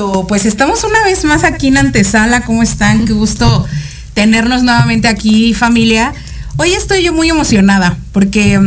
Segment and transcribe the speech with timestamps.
[0.00, 2.40] Pues estamos una vez más aquí en Antesala.
[2.42, 3.04] ¿Cómo están?
[3.04, 3.66] Qué gusto
[4.14, 6.14] tenernos nuevamente aquí, familia.
[6.56, 8.58] Hoy estoy yo muy emocionada porque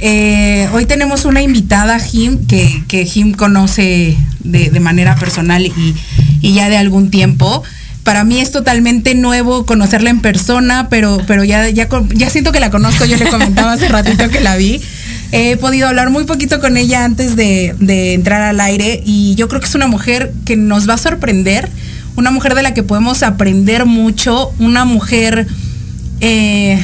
[0.00, 6.68] eh, hoy tenemos una invitada, Jim, que, que Jim conoce de, manera personal y, ya
[6.68, 7.62] de algún tiempo.
[8.02, 12.60] Para mí es totalmente nuevo conocerla en persona, pero, pero ya, ya, ya siento que
[12.60, 13.06] la conozco.
[13.06, 14.82] Yo le comentaba hace ratito que la vi.
[15.32, 19.48] He podido hablar muy poquito con ella antes de, de, entrar al aire y yo
[19.48, 21.68] creo que es una mujer que nos va a sorprender,
[22.16, 25.46] una mujer de la que podemos aprender mucho, una mujer
[26.20, 26.82] eh,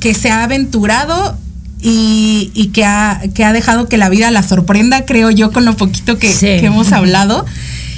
[0.00, 1.38] que se ha aventurado
[1.80, 5.64] y, y, que, ha, que ha dejado que la vida la sorprenda, creo yo, con
[5.64, 7.44] lo poquito que, que hemos hablado.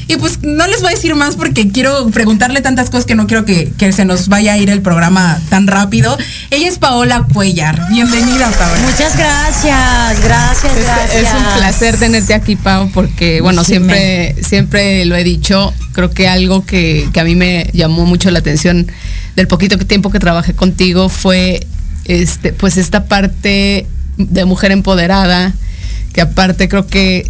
[0.06, 3.26] Y pues no les voy a decir más porque quiero preguntarle tantas cosas que no
[3.26, 6.16] quiero que, se nos vaya a ir el programa tan rápido.
[6.50, 7.88] Ella es Paola Cuellar.
[7.90, 8.80] Bienvenida, Paola.
[8.82, 11.14] Muchas gracias, gracias, gracias.
[11.14, 16.28] Es un placer tenerte aquí, Pau, porque bueno, siempre, siempre lo he dicho, creo que
[16.28, 18.86] algo que, que a mí me llamó mucho la atención
[19.36, 21.66] del poquito tiempo que trabajé contigo fue
[22.04, 23.86] este, pues esta parte
[24.16, 25.52] de mujer empoderada,
[26.12, 27.26] que aparte creo que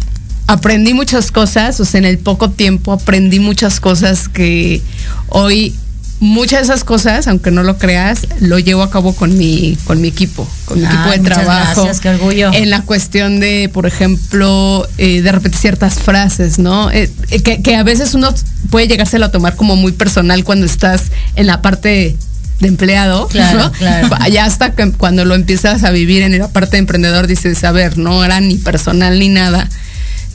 [0.47, 4.81] aprendí muchas cosas, o sea, en el poco tiempo aprendí muchas cosas que
[5.29, 5.75] hoy
[6.19, 10.01] muchas de esas cosas, aunque no lo creas, lo llevo a cabo con mi con
[10.01, 11.83] mi equipo, con mi equipo de trabajo.
[11.83, 12.51] Gracias, qué orgullo.
[12.53, 16.89] En la cuestión de, por ejemplo, eh, de repetir ciertas frases, ¿no?
[16.91, 18.33] Eh, eh, que, a veces uno
[18.69, 21.03] puede llegárselo a tomar como muy personal cuando estás
[21.35, 22.15] en la parte
[22.59, 24.09] de empleado, claro, claro.
[24.31, 27.71] Ya hasta que cuando lo empiezas a vivir en la parte de emprendedor dices, a
[27.71, 29.67] ver, no era ni personal ni nada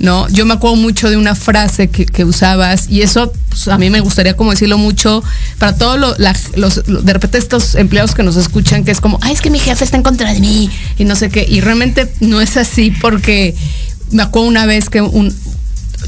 [0.01, 0.27] ¿no?
[0.31, 4.01] Yo me acuerdo mucho de una frase que, usabas y eso pues, a mí me
[4.01, 5.23] gustaría como decirlo mucho
[5.59, 5.99] para todos
[6.57, 9.59] los, de repente estos empleados que nos escuchan que es como, ay, es que mi
[9.59, 12.91] jefe está en contra de mí y no sé qué, y realmente no es así
[12.91, 13.55] porque
[14.11, 15.35] me acuerdo una vez que un,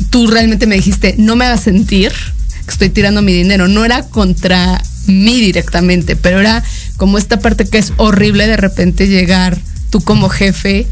[0.08, 2.12] tú realmente me dijiste, no me hagas sentir
[2.64, 6.64] que estoy tirando mi dinero, no era contra mí directamente, pero era
[6.96, 9.58] como esta parte que es horrible de repente llegar
[9.90, 10.86] tú como jefe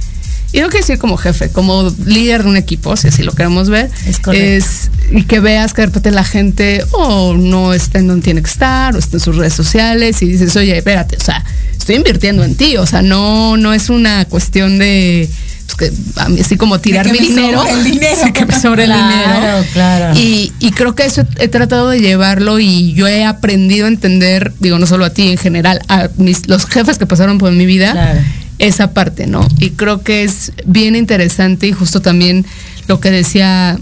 [0.53, 3.71] y no quiero decir como jefe, como líder de un equipo, si así lo queremos
[3.71, 3.89] ver,
[4.33, 8.43] es, y que veas que de repente la gente o no está en donde tiene
[8.43, 11.45] que estar, o está en sus redes sociales y dices, oye, espérate, o sea,
[11.79, 15.31] estoy invirtiendo en ti, o sea, no, no es una cuestión de
[15.67, 18.21] pues, que a mí así como tirar mi dinero, el dinero.
[18.35, 19.65] que me sobre el dinero.
[19.73, 20.19] Claro.
[20.19, 24.53] Y, y creo que eso he tratado de llevarlo y yo he aprendido a entender,
[24.59, 27.67] digo, no solo a ti en general, a mis, los jefes que pasaron por mi
[27.67, 27.93] vida.
[27.93, 28.21] Claro
[28.61, 29.47] esa parte, ¿no?
[29.59, 32.47] Y creo que es bien interesante y justo también
[32.87, 33.79] lo que decía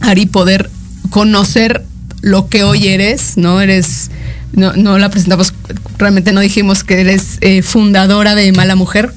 [0.00, 0.70] Ari, poder
[1.10, 1.84] conocer
[2.22, 3.60] lo que hoy eres, ¿no?
[3.60, 4.10] Eres,
[4.52, 5.52] no, no la presentamos,
[5.98, 9.12] realmente no dijimos que eres eh, fundadora de Mala Mujer,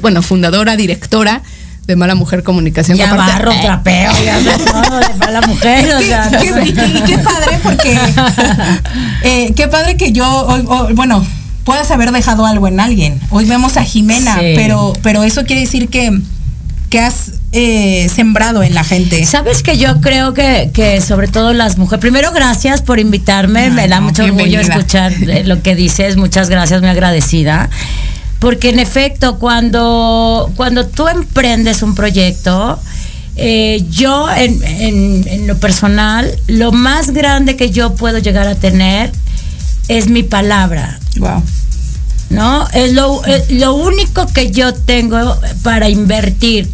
[0.00, 1.42] bueno, fundadora, directora
[1.86, 2.98] de Mala Mujer Comunicación.
[2.98, 5.84] Ya barro, trapeo, ya todo de Mala Mujer.
[6.02, 6.72] y,
[7.06, 7.98] qué, padre porque,
[9.24, 10.46] eh, qué padre que yo,
[10.94, 11.24] bueno,
[11.64, 13.20] puedas haber dejado algo en alguien.
[13.30, 16.20] Hoy vemos a Jimena, pero, pero eso quiere decir que,
[16.90, 19.24] que has eh, sembrado en la gente.
[19.24, 23.88] Sabes que yo creo que, que sobre todo las mujeres, primero gracias por invitarme, me
[23.88, 27.70] da mucho orgullo escuchar eh, lo que dices, muchas gracias, muy agradecida.
[28.38, 32.80] Porque en efecto, cuando, cuando tú emprendes un proyecto,
[33.36, 38.56] eh, yo en, en, en, lo personal, lo más grande que yo puedo llegar a
[38.56, 39.12] tener
[39.88, 40.98] es mi palabra.
[41.18, 41.42] Wow.
[42.30, 42.66] ¿No?
[42.72, 46.70] Es lo, eh, lo único que yo tengo para invertir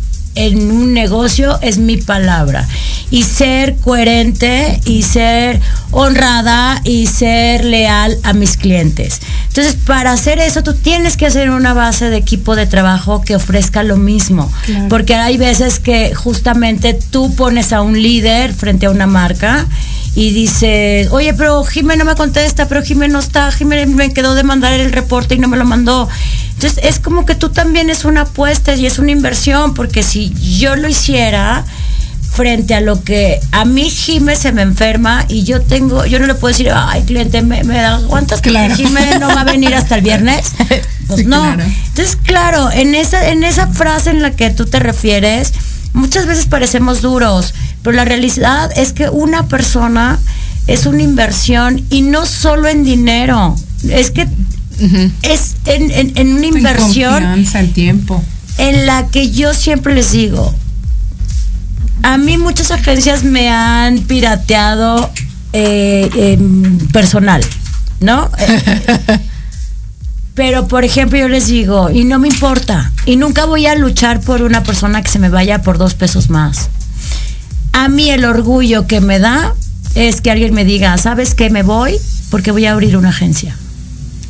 [0.47, 2.67] en un negocio es mi palabra.
[3.11, 9.21] Y ser coherente y ser honrada y ser leal a mis clientes.
[9.49, 13.35] Entonces, para hacer eso, tú tienes que hacer una base de equipo de trabajo que
[13.35, 14.51] ofrezca lo mismo.
[14.89, 19.67] Porque hay veces que justamente tú pones a un líder frente a una marca
[20.15, 24.35] y dices, oye, pero Jiménez no me contesta, pero Jiménez no está, Jiménez me quedó
[24.35, 26.09] de mandar el reporte y no me lo mandó.
[26.59, 30.35] Entonces es como que tú también es una apuesta y es una inversión, porque si
[30.59, 31.65] yo lo hiciera
[32.33, 36.27] frente a lo que a mí Jime se me enferma y yo tengo, yo no
[36.27, 38.75] le puedo decir, ay cliente, me, me da aguantas que Claro.
[38.75, 40.53] Jime no va a venir hasta el viernes.
[41.07, 41.41] Pues Sí, no.
[41.41, 41.63] claro.
[41.63, 45.55] Entonces, claro, en esa, en esa frase en la que tú te refieres,
[45.95, 50.19] muchas veces parecemos duros, pero la realidad es que una persona
[50.67, 53.57] es una inversión y no solo en dinero,
[53.89, 54.29] es que
[55.23, 58.23] es en, en- en una inversión confianza, el tiempo.
[58.59, 60.55] en la que yo siempre les digo,
[62.03, 65.11] a mí muchas agencias me han pirateado
[65.53, 67.43] eh, em, personal,
[68.01, 68.31] ¿no?
[70.35, 74.21] Pero, por ejemplo, yo les digo, y no me importa, y nunca voy a luchar
[74.21, 76.69] por una persona que se me vaya por dos pesos más.
[77.73, 79.55] A mí el orgullo que me da
[79.97, 81.51] es que alguien me diga, ¿sabes qué?
[81.51, 81.97] Me voy
[82.31, 83.57] porque voy a abrir una agencia.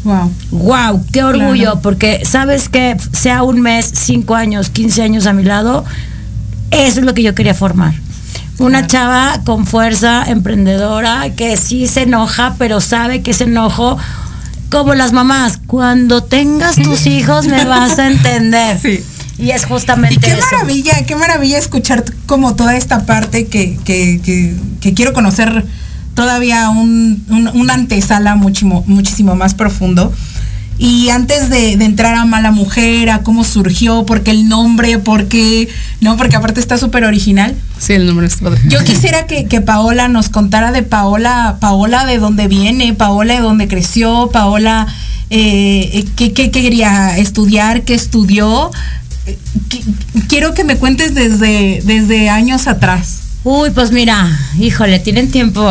[0.04, 0.32] Wow.
[0.52, 1.80] Wow, qué orgullo, Claro.
[1.80, 5.84] porque sabes que sea un mes, cinco años, 15 años a mi lado,
[6.70, 7.94] eso es lo que yo quería formar.
[8.58, 13.98] Una chava con fuerza, emprendedora, que sí se enoja, pero sabe que ese enojo,
[14.70, 18.78] como las mamás, cuando tengas tus hijos me vas a entender.
[18.80, 19.04] Sí.
[19.38, 20.46] Y es justamente Y qué eso.
[20.52, 25.64] maravilla, qué maravilla escuchar como toda esta parte que, que, que, que quiero conocer
[26.22, 30.12] todavía un, un- una antesala muchísimo, muchísimo más profundo.
[30.80, 35.68] Y antes de, de entrar a Mala Mujer, a cómo surgió, porque el nombre, porque,
[36.00, 37.54] no, porque aparte está súper original.
[37.78, 38.60] Sí, el nombre es padre.
[38.68, 43.40] Yo quisiera que, que Paola nos contara de Paola, Paola de dónde viene, Paola de
[43.40, 44.86] dónde creció, Paola
[45.30, 48.70] eh, qué, qué quería estudiar, qué estudió.
[49.26, 49.38] Eh,
[49.68, 49.84] qui-
[50.28, 53.20] Quiero que me cuentes desde, desde años atrás.
[53.50, 54.28] Uy, pues mira,
[54.58, 55.66] híjole, tienen tiempo.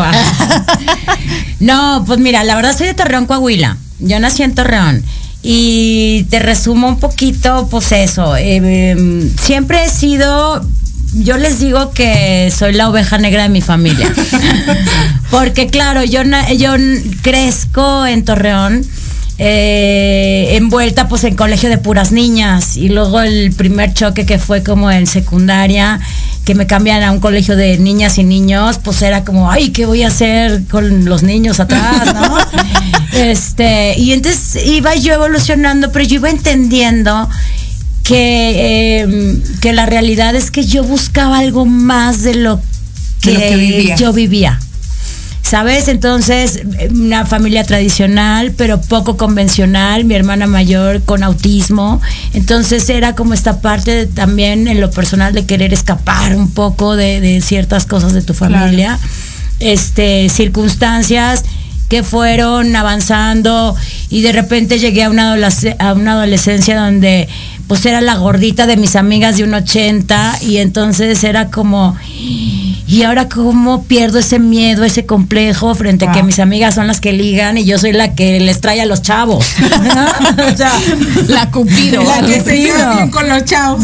[1.59, 3.77] no, pues mira, la verdad soy de Torreón, Coahuila.
[3.99, 5.03] Yo nací en Torreón.
[5.43, 8.35] Y te resumo un poquito, pues eso.
[8.35, 10.67] eh, em, siempre he sido,
[11.13, 14.11] yo les digo que soy la oveja negra de mi familia.
[15.29, 16.23] Porque claro, yo,
[16.57, 16.71] yo
[17.21, 18.83] crezco en Torreón.
[19.39, 22.77] Eh, envuelta pues en colegio de puras niñas.
[22.77, 25.99] Y luego el primer choque que fue como en secundaria
[26.47, 29.85] que me cambian a un colegio de niñas y niños pues era como ay qué
[29.85, 32.37] voy a hacer con los niños atrás no
[33.13, 37.29] este y entonces iba yo evolucionando pero yo iba entendiendo
[38.01, 42.61] que eh, que la realidad es que yo buscaba algo más de lo
[43.19, 43.99] que, De lo que vivías.
[43.99, 44.57] yo vivía
[45.49, 45.87] ¿Sabes?
[45.87, 46.61] Entonces,
[46.91, 52.01] una familia tradicional, pero poco convencional, mi hermana mayor con autismo.
[52.33, 56.97] Entonces era como esta parte de- también en lo personal de querer escapar un poco
[56.97, 58.99] de, de ciertas cosas de tu familia.
[59.59, 61.43] Este, circunstancias
[61.87, 63.73] que fueron avanzando
[64.09, 67.29] y de repente llegué a una, adolesc- a una adolescencia donde
[67.67, 71.97] pues era la gordita de mis amigas de un 80 y entonces era como
[72.87, 77.01] y ahora cómo pierdo ese miedo, ese complejo frente a que mis amigas son las
[77.01, 79.45] que ligan y yo soy la que les trae a los chavos.
[79.59, 80.45] ¿no?
[80.45, 80.71] O sea,
[81.27, 82.01] La Cupido.
[82.01, 83.83] La que se lleva bien con los chavos.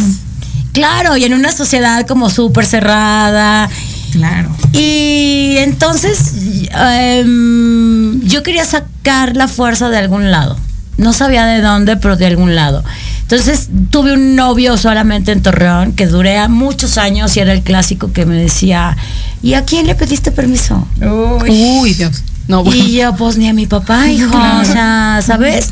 [0.72, 3.70] claro, y en una sociedad como súper cerrada.
[4.14, 4.56] Claro.
[4.72, 6.34] Y entonces
[6.72, 10.56] em, yo quería sacar la fuerza de algún lado.
[10.98, 12.84] No sabía de dónde, pero de algún lado.
[13.24, 17.62] Entonces tuve un novio solamente en Torreón que duré a muchos años y era el
[17.64, 18.96] clásico que me decía,
[19.42, 20.88] ¿y a quién le pediste permiso?
[21.02, 21.50] Uy.
[21.82, 22.24] Uy, Dios.
[22.48, 22.84] No, bueno.
[22.84, 24.60] Y yo, pues ni a mi papá, hijo, Claro.
[24.62, 25.70] o sea, ¿sabes?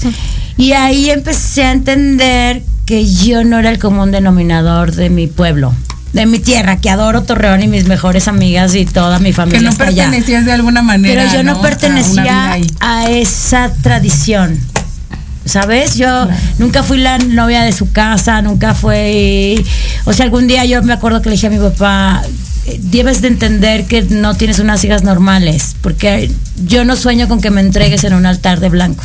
[0.57, 5.73] Y ahí empecé a entender que yo no era el común denominador de mi pueblo,
[6.13, 9.65] de mi tierra, que adoro Torreón y mis mejores amigas y toda mi familia Que
[9.65, 10.05] no está allá.
[10.05, 11.23] pertenecías de alguna manera.
[11.29, 14.57] Pero yo no, pertenecía a esa tradición.
[15.45, 15.95] ¿Sabes?
[15.95, 16.27] Yo
[16.59, 19.63] nunca fui la novia de su casa, nunca fui.
[20.05, 22.21] O sea, algún día yo me acuerdo que le dije a mi papá:
[22.79, 26.31] debes de entender que no tienes unas hijas normales, porque
[26.65, 29.03] yo no sueño con que me entregues en un altar de blanco.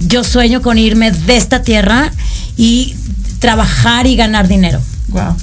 [0.00, 2.10] Yo sueño con irme de esta tierra
[2.56, 2.94] y
[3.38, 4.80] trabajar y ganar dinero.
[5.08, 5.36] Wow.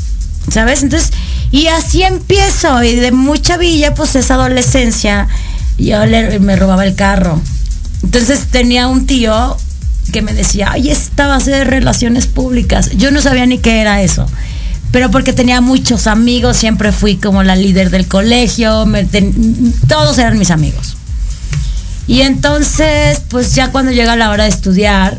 [0.52, 0.84] ¿sabes?
[0.84, 1.12] Entonces,
[1.52, 5.28] y así empiezo, y de mucha villa, pues esa adolescencia,
[5.78, 7.42] yo le- me robaba el carro.
[8.04, 9.56] Entonces tenía un tío
[10.10, 12.92] que me decía, ay, esta base de relaciones públicas.
[12.98, 14.26] Yo no sabía ni qué era eso.
[14.92, 18.88] Pero porque tenía muchos amigos, siempre fui como la líder del colegio,
[19.88, 20.98] todos eran mis amigos.
[22.08, 25.16] Y entonces, pues ya cuando llega la hora de estudiar,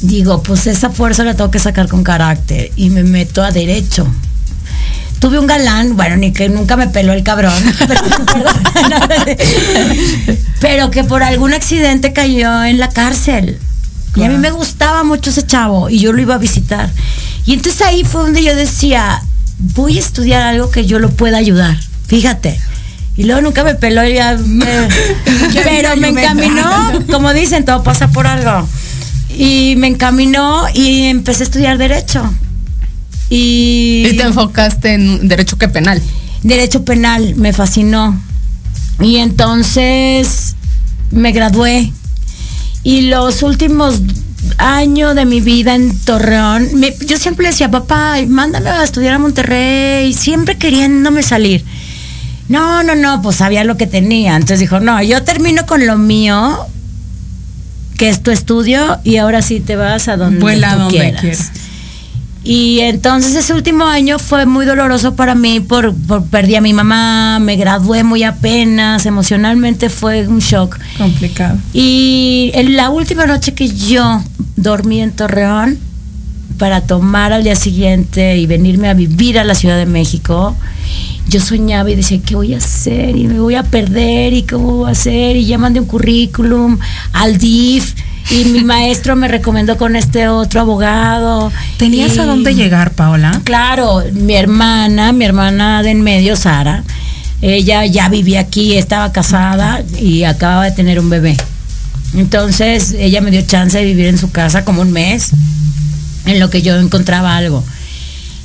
[0.00, 4.06] digo, pues esa fuerza la tengo que sacar con carácter y me meto a derecho.
[5.18, 7.54] Tuve un galán, bueno, ni que nunca me peló el cabrón,
[10.60, 13.58] pero que por algún accidente cayó en la cárcel.
[14.18, 16.90] Y a mí me gustaba mucho ese chavo y yo lo iba a visitar.
[17.46, 19.22] Y entonces ahí fue donde yo decía,
[19.58, 21.76] voy a estudiar algo que yo lo pueda ayudar.
[22.06, 22.58] Fíjate.
[23.16, 24.64] Y luego nunca me peló, ya me-
[25.64, 26.66] pero me encaminó,
[27.10, 28.68] como dicen, todo pasa por algo.
[29.36, 32.22] Y me encaminó y empecé a estudiar derecho.
[33.30, 36.02] Y, Y te enfocaste en derecho que penal.
[36.42, 38.18] derecho penal, me fascinó.
[39.00, 40.56] Y entonces
[41.10, 41.92] me gradué.
[42.82, 44.00] Y los últimos
[44.58, 49.14] años de mi vida en Torreón, me- yo siempre le decía, papá, mándame a estudiar
[49.14, 51.64] a Monterrey, siempre queriéndome salir.
[52.48, 54.34] No, no, no, pues sabía lo que tenía.
[54.36, 56.56] Entonces dijo, no, yo termino con lo mío,
[57.98, 61.20] que es tu estudio, y ahora sí te vas a donde Vuela tú donde quieras.
[61.20, 61.50] quieras.
[62.44, 66.72] Y entonces ese último año fue muy doloroso para mí por, por perdí a mi
[66.72, 70.78] mamá, me gradué muy apenas, emocionalmente fue un shock.
[70.96, 71.58] Complicado.
[71.72, 74.22] Y en la última noche que yo
[74.56, 75.78] dormí en Torreón
[76.58, 80.56] para tomar al día siguiente y venirme a vivir a la Ciudad de México,
[81.28, 83.16] yo soñaba y decía, ¿qué voy a hacer?
[83.16, 85.36] Y me voy a perder, ¿y cómo voy a hacer?
[85.36, 86.78] Y ya mandé un currículum
[87.12, 87.94] al DIF
[88.30, 91.50] y mi maestro me recomendó con este otro abogado.
[91.78, 93.40] ¿Tenías Y- a dónde llegar, Paola?
[93.44, 96.84] Claro, mi hermana, mi hermana de en medio, Sara,
[97.40, 101.36] ella ya vivía aquí, estaba casada y acababa de tener un bebé.
[102.14, 105.30] Entonces ella me dio chance de vivir en su casa como un mes,
[106.26, 107.64] en lo que yo encontraba algo.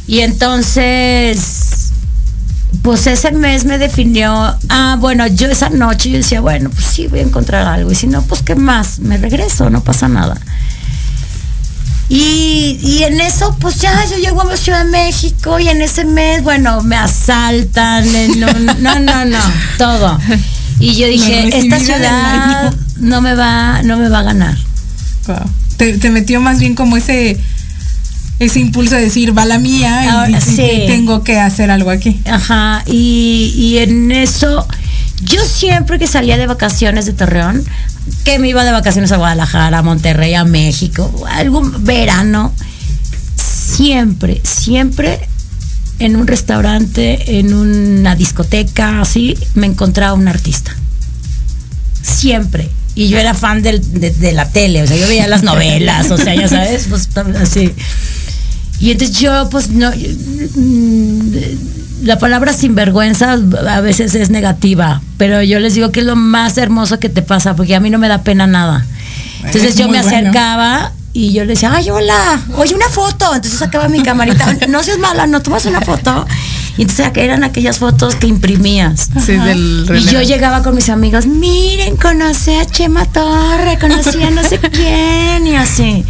[0.06, 1.63] Y entonces,
[2.84, 7.08] pues ese mes me definió, ah, bueno, yo esa noche yo decía, bueno, pues sí,
[7.08, 7.92] voy a encontrar algo.
[7.92, 10.36] Y si no, pues qué más, me regreso, no pasa nada.
[12.10, 15.82] Y, y en eso, pues ya, yo llego a la Ciudad de México y en
[15.82, 19.40] ese mes, bueno, me asaltan, en un- no, no, no,
[19.78, 20.20] todo.
[20.80, 24.58] Y yo dije, esta ciudad no me va, no me va a ganar.
[25.28, 25.38] Wow.
[25.78, 27.40] Te, te metió más bien como ese
[28.40, 30.56] ese impulso de decir, va la mía y, Ahora, y sí.
[30.58, 32.20] que tengo que hacer algo aquí.
[32.26, 34.68] Ajá, y, y en eso,
[35.24, 37.64] yo siempre que salía de vacaciones de Torreón,
[38.26, 42.54] que me iba de vacaciones a Guadalajara, a Monterrey, a México, algún verano,
[43.36, 45.20] siempre, siempre
[46.00, 50.76] en un restaurante, en una discoteca, así, me encontraba un artista.
[52.02, 52.70] Siempre.
[52.96, 56.12] Y yo era fan del- de, de la tele, o sea, yo veía las novelas,
[56.12, 57.08] o sea, ya sabes, pues
[57.42, 57.72] así.
[58.80, 59.92] Y entonces yo, pues, no.
[59.92, 61.32] mm,
[62.04, 66.58] La palabra sinvergüenza a veces es negativa, pero yo les digo que es lo más
[66.58, 68.86] hermoso que te pasa, porque a mí no me da pena nada.
[69.38, 70.08] Entonces Es yo me bueno.
[70.08, 73.34] acercaba y yo le decía, ay, hola, oye, una foto.
[73.36, 76.26] Entonces sacaba mi camarita, no seas mala, no tomas una foto.
[76.78, 79.10] Y entonces eran aquellas fotos que imprimías.
[79.26, 84.32] Sí, del Y yo llegaba con mis amigos, miren, conocí a Chema Torre, conocí a
[84.32, 86.04] no sé quién y así.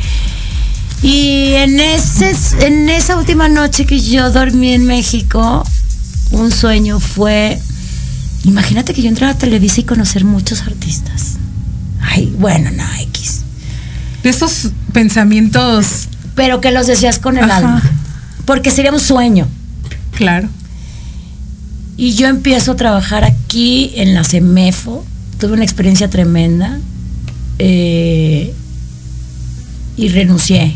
[1.03, 2.33] Y en, ese,
[2.65, 5.63] en esa última noche que yo dormí en México,
[6.31, 7.59] un sueño fue,
[8.45, 11.33] imagínate que yo entrara a Televisa y conocer muchos artistas.
[12.01, 13.41] Ay, bueno, no, X.
[14.23, 17.57] De esos pensamientos, Pero que los decías con el Ajá.
[17.57, 17.83] alma.
[18.45, 19.47] Porque sería un sueño.
[20.15, 20.47] claro.
[21.95, 25.05] Y yo empiezo a trabajar aquí en la CEMEFO.
[25.39, 26.79] Tuve una experiencia tremenda.
[27.59, 28.51] eh,
[29.95, 30.73] y renuncié.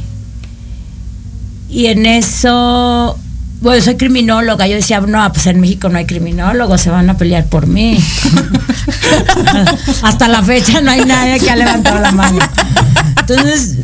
[1.70, 3.18] Y en eso,
[3.62, 4.68] bueno, soy criminóloga.
[4.68, 8.00] Yo decía, no, pues en México no hay criminólogos, se van a pelear por mí.
[10.02, 12.40] Hasta la fecha no hay nadie que ha levantado la mano.
[13.20, 13.78] Entonces,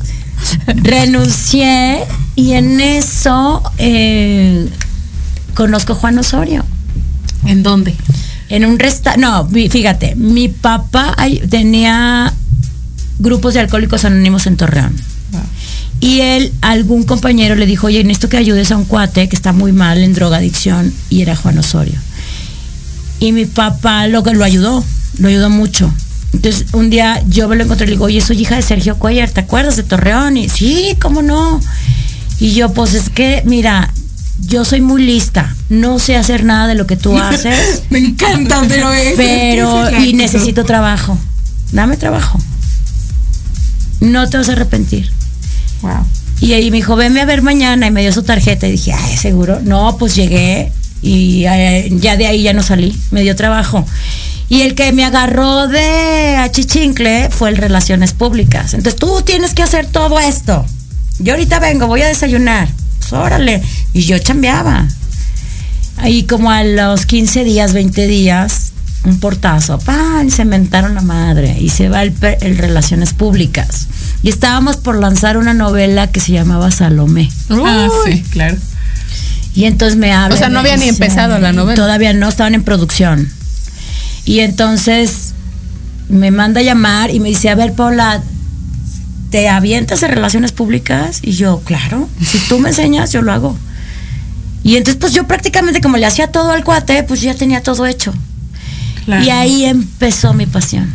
[0.67, 2.03] renuncié
[2.35, 4.69] y en eso eh,
[5.53, 6.63] conozco a Juan Osorio.
[7.45, 7.95] ¿En dónde?
[8.49, 11.15] En un restaurante, no, fíjate, mi papá
[11.49, 12.31] tenía
[13.19, 14.95] grupos de alcohólicos anónimos en Torreón.
[16.03, 19.53] Y él, algún compañero le dijo, oye, necesito que ayudes a un cuate que está
[19.53, 21.97] muy mal en drogadicción, y era Juan Osorio.
[23.21, 24.83] Y mi papá lo, lo ayudó,
[25.19, 25.89] lo ayudó mucho.
[26.33, 28.99] Entonces, un día yo me lo encontré y le digo, oye, soy hija de Sergio
[28.99, 30.35] Cuellar, ¿te acuerdas de Torreón?
[30.35, 31.61] Y sí, ¿cómo no?
[32.37, 33.93] Y yo, pues es que, mira,
[34.41, 38.61] yo soy muy lista, no sé hacer nada de lo que tú haces, Me encanta,
[38.67, 39.13] pero es.
[39.15, 41.17] pero es y necesito trabajo.
[41.71, 42.37] Dame trabajo.
[44.01, 45.09] No te vas a arrepentir.
[46.39, 48.93] Y ahí me dijo, venme a ver mañana y me dio su tarjeta y dije,
[48.93, 49.59] ay, seguro.
[49.63, 50.71] No, pues llegué
[51.01, 53.85] y eh, ya de ahí ya no salí, me dio trabajo.
[54.49, 58.73] Y el que me agarró de achichincle fue el Relaciones Públicas.
[58.73, 60.65] Entonces tú tienes que hacer todo esto.
[61.19, 62.67] Yo ahorita vengo, voy a desayunar.
[62.99, 63.61] Pues órale.
[63.93, 64.87] Y yo chambeaba.
[65.97, 68.73] Ahí como a los 15 días, 20 días,
[69.05, 70.29] un portazo, ¡pam!
[70.29, 73.87] Se mentaron la madre y se va el, el Relaciones Públicas.
[74.23, 77.29] Y estábamos por lanzar una novela que se llamaba Salomé.
[77.49, 78.13] Ah, Uy.
[78.13, 78.55] sí, claro.
[79.53, 80.33] Y entonces me habla.
[80.33, 81.75] O sea, no había ni empezado la novela.
[81.75, 83.29] Todavía no, estaban en producción.
[84.23, 85.33] Y entonces
[86.07, 88.23] me manda a llamar y me dice, a ver, Paula,
[89.29, 91.19] ¿te avientas en relaciones públicas?
[91.21, 93.57] Y yo, claro, si tú me enseñas, yo lo hago.
[94.63, 97.85] Y entonces, pues yo prácticamente como le hacía todo al cuate, pues ya tenía todo
[97.85, 98.13] hecho.
[99.03, 99.21] claro.
[99.21, 100.89] Y ahí empezó mi pasión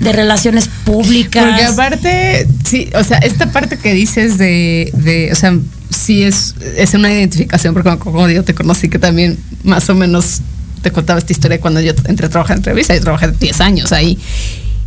[0.00, 1.44] de relaciones públicas.
[1.44, 5.56] Porque aparte, sí, o sea, esta parte que dices de, de o sea,
[5.90, 10.40] sí es, es una identificación, porque como, yo te conocí que también más o menos
[10.82, 13.92] te contaba esta historia cuando yo entré a trabajar en Televisa, yo trabajé 10 años
[13.92, 14.18] ahí.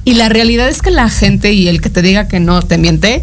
[0.06, 2.78] Y la realidad es que la gente y el que te diga que no te
[2.78, 3.22] miente,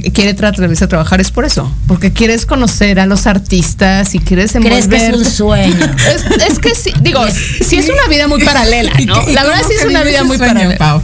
[0.00, 4.18] que quiere entrar a trabajar es por eso, porque quieres conocer a los artistas y
[4.18, 5.30] quieres ¿Crees que es un envolverte.
[5.30, 5.74] sueño?
[6.14, 7.20] Es, es que sí, digo,
[7.66, 9.28] sí es una vida muy paralela, ¿no?
[9.28, 10.78] ¿Y La verdad sí es una vida muy sueño, paralela.
[10.78, 11.02] Pau?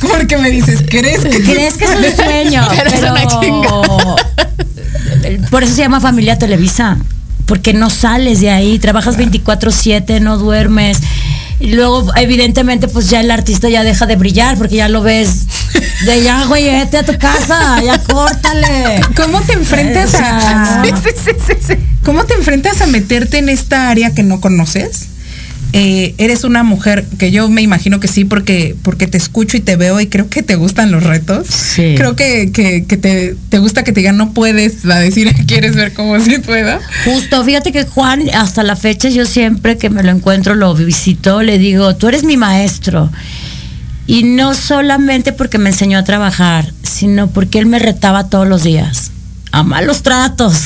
[0.00, 2.66] Porque me dices, ¿crees que ¿Crees que es un sueño?
[2.76, 3.24] Pero es una
[5.50, 6.98] Por eso se llama familia Televisa.
[7.46, 10.98] Porque no sales de ahí, trabajas 24/7, no duermes.
[11.58, 15.46] Y luego, evidentemente, pues ya el artista ya deja de brillar porque ya lo ves
[16.04, 19.00] de ya, güey, vete a tu casa, ya córtale.
[19.16, 20.96] ¿Cómo te enfrentas a, no.
[20.96, 21.74] Sí, sí, sí, sí.
[22.04, 25.08] ¿Cómo te enfrentas a meterte en esta área que no conoces?
[25.72, 29.60] Eh, eres una mujer que yo me imagino que sí, porque, porque te escucho y
[29.60, 31.46] te veo y creo que te gustan los retos.
[31.48, 31.94] Sí.
[31.96, 35.74] Creo que, que, que te, te gusta que te digan no puedes, a decir quieres
[35.76, 36.80] ver cómo sí pueda.
[37.04, 41.42] Justo, fíjate que Juan, hasta la fecha, yo siempre que me lo encuentro, lo visito,
[41.42, 43.10] le digo, tú eres mi maestro.
[44.06, 48.62] Y no solamente porque me enseñó a trabajar, sino porque él me retaba todos los
[48.62, 49.10] días.
[49.52, 50.56] A malos tratos.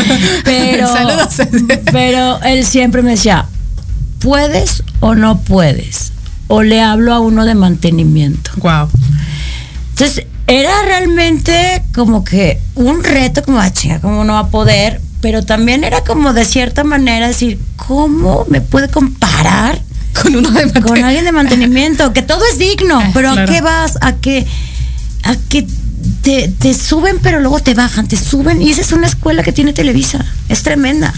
[0.44, 1.34] pero, Saludos.
[1.90, 3.46] pero él siempre me decía,
[4.20, 6.12] ¿puedes o no puedes?
[6.48, 8.50] O le hablo a uno de mantenimiento.
[8.56, 8.88] Wow.
[9.90, 15.00] Entonces, era realmente como que un reto, como, ah, chinga, ¿cómo no va a poder?
[15.20, 19.80] Pero también era como de cierta manera decir, ¿cómo me puede comparar
[20.22, 22.12] Con uno de con alguien de mantenimiento?
[22.14, 23.50] Que todo es digno, pero claro.
[23.50, 23.98] ¿a qué vas?
[24.00, 24.46] ¿A qué?
[25.24, 25.66] ¿A qué?
[26.22, 28.62] Te, te suben, pero luego te bajan, te suben.
[28.62, 30.24] Y esa es una escuela que tiene Televisa.
[30.48, 31.12] Es tremenda.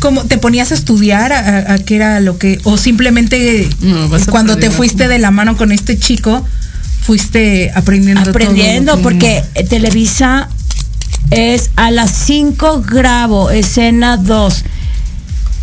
[0.00, 4.08] ¿Cómo te ponías a estudiar a, a- a qué era lo que o simplemente No,
[4.30, 6.44] cuando te fuiste de la mano con este chico
[7.02, 10.48] fuiste aprendiendo aprendiendo que- porque Televisa
[11.30, 14.64] es a las 5 grabo escena 2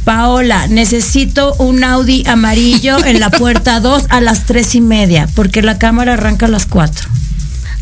[0.03, 5.61] Paola, necesito un Audi amarillo en la puerta 2 a las tres y media, porque
[5.61, 7.07] la cámara arranca a las 4.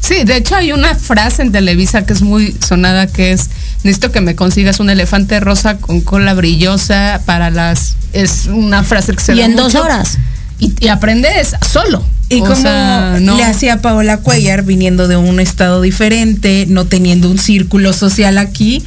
[0.02, 3.50] Sí, de hecho hay una frase en Televisa que es muy sonada que es
[3.84, 9.14] necesito que me consigas un elefante rosa con cola brillosa para las es una frase
[9.14, 10.18] que se Y da en dos horas.
[10.60, 12.04] y, y aprendes solo.
[12.30, 16.86] ¿Y O cómo sea, no- le hacía Paola Cuellar viniendo de un estado diferente, no
[16.86, 18.84] teniendo un círculo social aquí,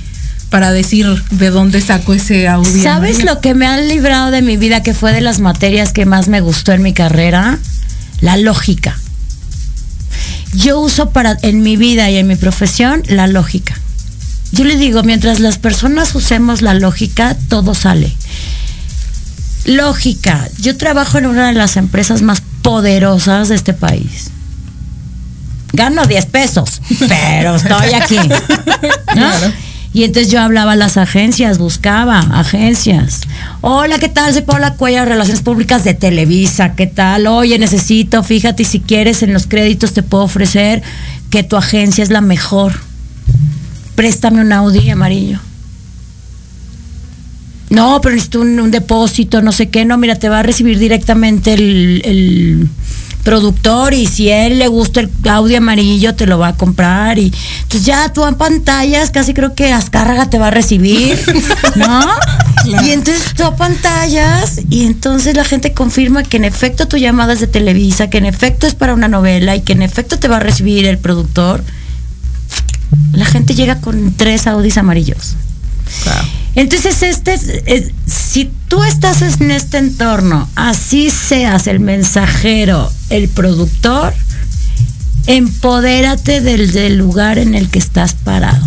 [0.51, 2.83] para decir de dónde sacó ese audio?
[2.83, 6.05] ¿Sabes lo que me ha librado de mi vida, que fue de las materias que
[6.07, 7.59] más me gustó en mi carrera?
[8.21, 8.97] La lógica.
[10.53, 13.75] Yo uso para en mi vida y en mi profesión la lógica.
[14.53, 18.15] Yo le digo, mientras las personas usemos la lógica, todo sale.
[19.65, 20.49] Lógica.
[20.59, 24.31] Yo trabajo en una de las empresas más poderosas de este país.
[25.73, 28.19] Gano 10 pesos, pero estoy aquí.
[29.17, 29.31] ¿no?
[29.95, 33.21] Y entonces yo hablaba a las agencias, buscaba agencias.
[33.61, 34.33] Hola, ¿qué tal?
[34.33, 36.75] Soy Paula Cuellar, Relaciones Públicas de Televisa.
[36.75, 37.27] ¿Qué tal?
[37.27, 40.83] Oye, necesito, fíjate, si quieres en los créditos te puedo ofrecer
[41.29, 42.73] que tu agencia es la mejor.
[43.95, 45.39] Préstame un Audi amarillo.
[47.69, 49.85] No, pero necesito un, depósito, no sé qué.
[49.85, 52.69] No, mira, te va a recibir directamente el
[53.23, 57.19] productor y si a él le gusta el audio amarillo, te lo va a comprar.
[57.19, 57.33] Y
[57.63, 61.19] entonces ya tú en pantallas, casi creo que Azcárraga te va a recibir,
[61.77, 62.07] ¿no?
[62.65, 67.33] Y entonces tú a pantallas y entonces la gente confirma que en efecto tu llamada
[67.33, 70.29] es de Televisa, que en efecto es para una novela y que en efecto te
[70.29, 71.65] va a recibir el productor.
[73.13, 75.37] La gente llega con tres Audis amarillos.
[76.55, 83.29] Entonces, este, es- es- si tú estás en este entorno, así seas el mensajero, el
[83.29, 84.13] productor,
[85.27, 88.65] empodérate del, del lugar en el que estás parado.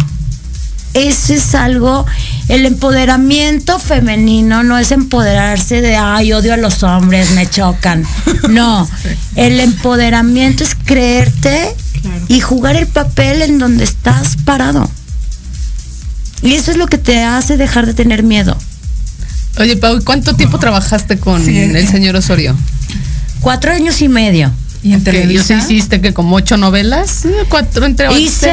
[0.93, 2.05] Ese es algo,
[2.47, 8.05] el empoderamiento femenino no es empoderarse de, ay, odio a los hombres, me chocan.
[8.49, 8.87] No,
[9.35, 11.75] el empoderamiento es creerte
[12.29, 14.89] y jugar el papel en donde estás parado.
[16.41, 18.57] Y eso es lo que te hace dejar de tener miedo.
[19.57, 21.57] Oye, Pau, ¿cuánto tiempo trabajaste con Sí.
[21.57, 22.55] el señor Osorio?
[23.41, 24.51] Cuatro años y medio.
[24.83, 25.55] ¿Y en Ok, Televisa?
[25.59, 28.17] Yo sí hiciste que como ocho novelas, cuatro entre ocho.
[28.19, 28.51] Hice.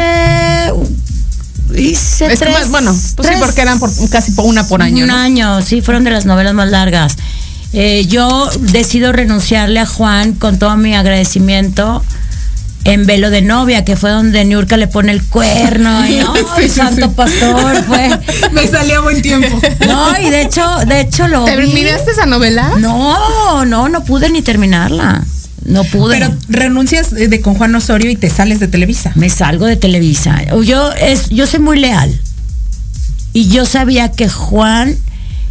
[1.76, 2.52] Hice Es que tres.
[2.52, 5.04] más- bueno, pues sí, tres- porque eran por, casi por una por año.
[5.04, 5.16] Un ¿no?
[5.16, 7.16] año, sí, fueron de las novelas más largas.
[7.72, 12.04] Eh, yo decido renunciarle a Juan con todo mi agradecimiento
[12.84, 16.06] en Velo de Novia, que fue donde Niurka le pone el cuerno.
[16.06, 16.24] Y, ¡ay,
[16.56, 17.12] Sí, sí, santo sí.
[17.16, 17.84] pastor!
[17.84, 18.10] Fue.
[18.52, 19.60] Me salió a buen tiempo.
[19.86, 21.44] No, y de hecho, de hecho lo.
[21.44, 21.52] vi.
[21.52, 22.72] ¿Terminaste esa novela?
[22.78, 25.24] No, no, no pude ni terminarla.
[25.64, 26.18] No pude.
[26.18, 29.12] Pero renuncias de con Juan Osorio y te sales de Televisa.
[29.14, 30.42] me salgo de Televisa.
[30.64, 32.20] Yo es, yo soy muy leal.
[33.32, 34.96] Y yo sabía que Juan,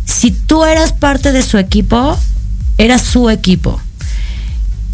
[0.05, 2.19] si tú eras parte de su equipo,
[2.77, 3.81] era su equipo.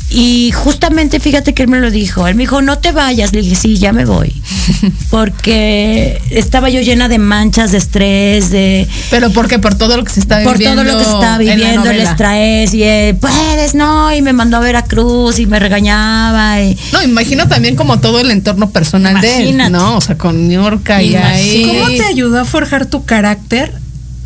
[0.10, 2.28] Y justamente fíjate que él me lo dijo.
[2.28, 3.34] Él me dijo, no te vayas.
[3.34, 4.42] Le dije, sí, ya me voy.
[5.10, 10.12] Porque estaba yo llena de manchas, de estrés, de, Pero porque por todo lo que
[10.12, 10.84] se está por viviendo.
[10.84, 14.58] todo lo que se la viviendo, el estrés, y eh, puedes, no, y me mandó
[14.58, 16.62] a Veracruz y me regañaba.
[16.62, 19.72] Y, No, imagino también como todo el entorno personal de él.
[19.72, 19.98] ¿no?
[19.98, 21.66] O sea, con New York y ahí.
[21.66, 23.74] ¿Cómo te ayudó a forjar tu carácter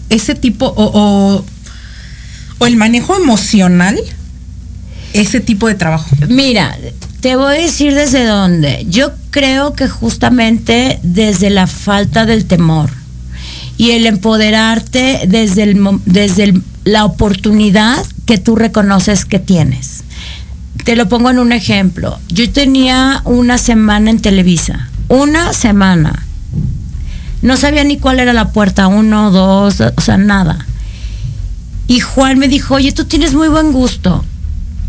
[0.10, 1.46] ese tipo o, o,
[2.60, 4.00] o el manejo emocional?
[5.14, 6.08] Ese tipo de trabajo.
[6.30, 6.78] Mira,
[7.20, 8.86] te voy a decir desde dónde.
[8.90, 12.90] Yo creo que justamente desde la falta del temor
[13.78, 20.04] y el empoderarte desde, desde la oportunidad que tú reconoces que tienes.
[20.84, 22.20] Te lo pongo en un ejemplo.
[22.30, 24.90] Yo tenía una semana en Televisa.
[25.08, 26.26] Una semana.
[27.42, 30.66] No sabía ni cuál era la puerta, uno, dos, o sea, nada.
[31.88, 34.24] Y Juan me dijo, oye, tú tienes muy buen gusto.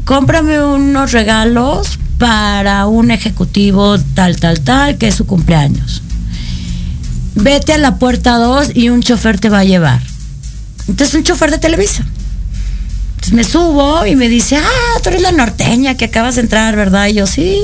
[0.05, 6.03] Cómprame unos regalos para un ejecutivo tal, tal, tal, que es su cumpleaños.
[7.35, 10.01] Vete a la puerta 2 y un chofer te va a llevar.
[10.88, 12.05] Entonces un chofer de Televisa.
[13.15, 16.75] Entonces me subo y me dice, ah, tú eres la norteña que acabas de entrar,
[16.75, 17.07] ¿verdad?
[17.07, 17.62] Y yo sí.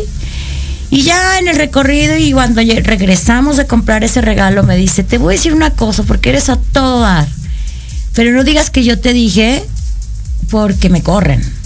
[0.90, 5.18] Y ya en el recorrido y cuando regresamos de comprar ese regalo me dice, te
[5.18, 7.28] voy a decir una cosa porque eres a todo dar.
[8.14, 9.64] Pero no digas que yo te dije
[10.50, 11.57] porque me corren.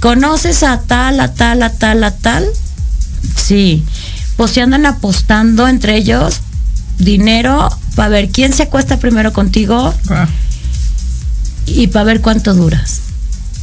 [0.00, 2.46] ¿Conoces a tal, a tal, a tal, a tal?
[3.36, 3.82] Sí.
[4.36, 6.40] Pues se andan apostando entre ellos
[6.98, 9.92] dinero para ver quién se acuesta primero contigo
[11.66, 13.00] y para ver cuánto duras.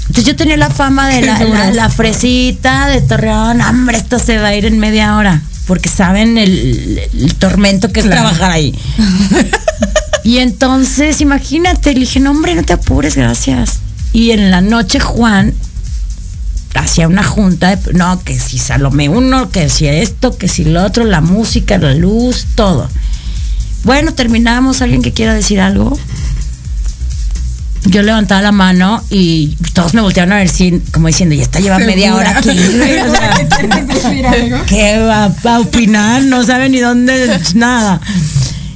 [0.01, 4.37] Entonces yo tenía la fama de la, la- la fresita de Torreón, hombre, esto se
[4.37, 8.21] va a ir en media hora, porque saben el, el tormento que es Claro.
[8.21, 8.77] trabajar ahí.
[10.23, 13.79] y entonces, imagínate, le dije, no, hombre, no te apures, gracias.
[14.13, 15.53] Y en la noche Juan
[16.79, 20.83] hacía una junta de, no, que si Salomé uno, que si esto, que si lo
[20.83, 22.89] otro, la música, la luz, todo.
[23.83, 25.97] Bueno, terminamos, alguien que quiera decir algo.
[27.85, 31.59] Yo levantaba la mano y todos me voltearon a ver si, como diciendo, ya está
[31.59, 32.49] lleva media hora aquí.
[34.67, 36.23] ¿Qué va a opinar?
[36.23, 38.01] No sabe ni dónde, nada.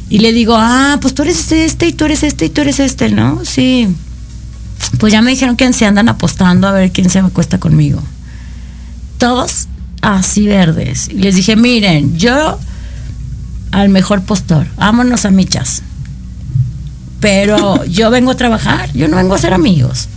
[0.09, 2.79] Y le digo, ah, pues tú eres este y tú eres este y tú eres
[2.79, 3.43] este, ¿no?
[3.45, 3.88] Sí.
[4.99, 8.01] Pues ya me dijeron que se andan apostando a ver quién se acuesta conmigo.
[9.17, 9.67] Todos
[10.01, 11.09] así verdes.
[11.09, 12.57] Y les dije, miren, yo
[13.71, 15.81] al mejor postor, vámonos a michas.
[17.19, 20.07] Pero yo vengo a trabajar, yo no vengo a ser amigos.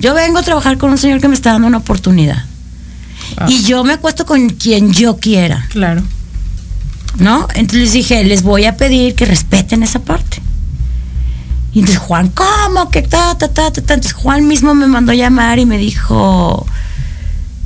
[0.00, 2.44] Yo vengo a trabajar con un señor que me está dando una oportunidad.
[3.46, 5.66] Y yo me acuesto con quien yo quiera.
[5.70, 6.02] Claro.
[7.18, 7.48] ¿no?
[7.54, 10.40] Entonces les dije, les voy a pedir que respeten esa parte.
[11.72, 12.90] Y entonces Juan, ¿cómo?
[12.90, 13.80] Que ta, ta, ta, ta?
[13.80, 16.66] Entonces Juan mismo me mandó llamar y me dijo,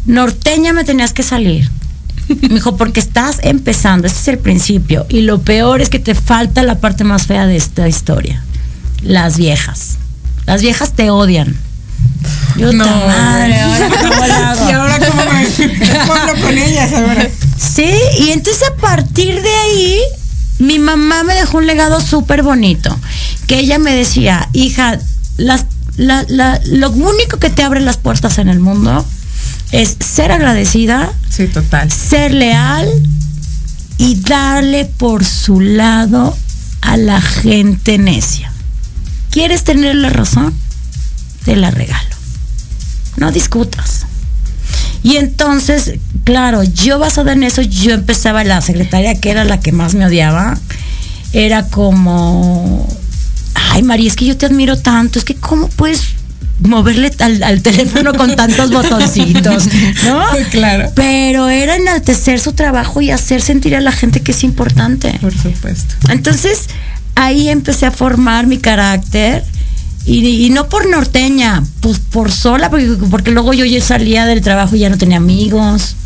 [0.07, 1.71] norteña me tenías que salir.
[2.29, 5.07] Me dijo, porque estás empezando, este es el principio.
[5.09, 8.43] Y lo peor es que te falta la parte más fea de esta historia.
[9.03, 9.99] Las viejas.
[10.47, 11.57] Las viejas te odian.
[12.57, 14.69] Yo No, madre, ahora cómo hago?
[14.69, 17.29] Y ahora cómo me con ellas ahora.
[17.59, 19.99] Sí, y entonces a partir de ahí,
[20.59, 22.97] mi mamá me dejó un legado súper bonito,
[23.47, 24.99] que ella me decía, hija,
[25.37, 29.05] las, la- la- lo único que te abre las puertas en el mundo
[29.73, 31.91] es ser agradecida, Sí, total.
[31.91, 32.89] ser leal
[33.99, 36.37] y darle por su lado
[36.81, 38.53] a la gente necia.
[39.31, 40.55] ¿Quieres tener la razón?
[41.45, 42.15] Te la regalo.
[43.17, 44.07] No discutas.
[45.03, 49.71] Y entonces, claro, yo basada en eso, yo empezaba la secretaria que era la que
[49.73, 50.59] más me odiaba.
[51.33, 52.89] Era como,
[53.55, 56.15] ay María, es que yo te admiro tanto, es que cómo puedes
[56.61, 59.67] moverle al, al teléfono con tantos botoncitos,
[60.05, 60.23] ¿no?
[60.51, 60.93] Claro.
[60.95, 65.19] Pero era enaltecer su trabajo y hacer sentir a la gente que es importante.
[65.21, 65.95] Por supuesto.
[66.11, 66.69] Entonces,
[67.17, 69.45] ahí empecé a formar mi carácter
[70.07, 74.43] Y, y no por norteña, pues por sola, porque, porque luego yo ya salía del
[74.43, 75.97] trabajo y ya no tenía amigos,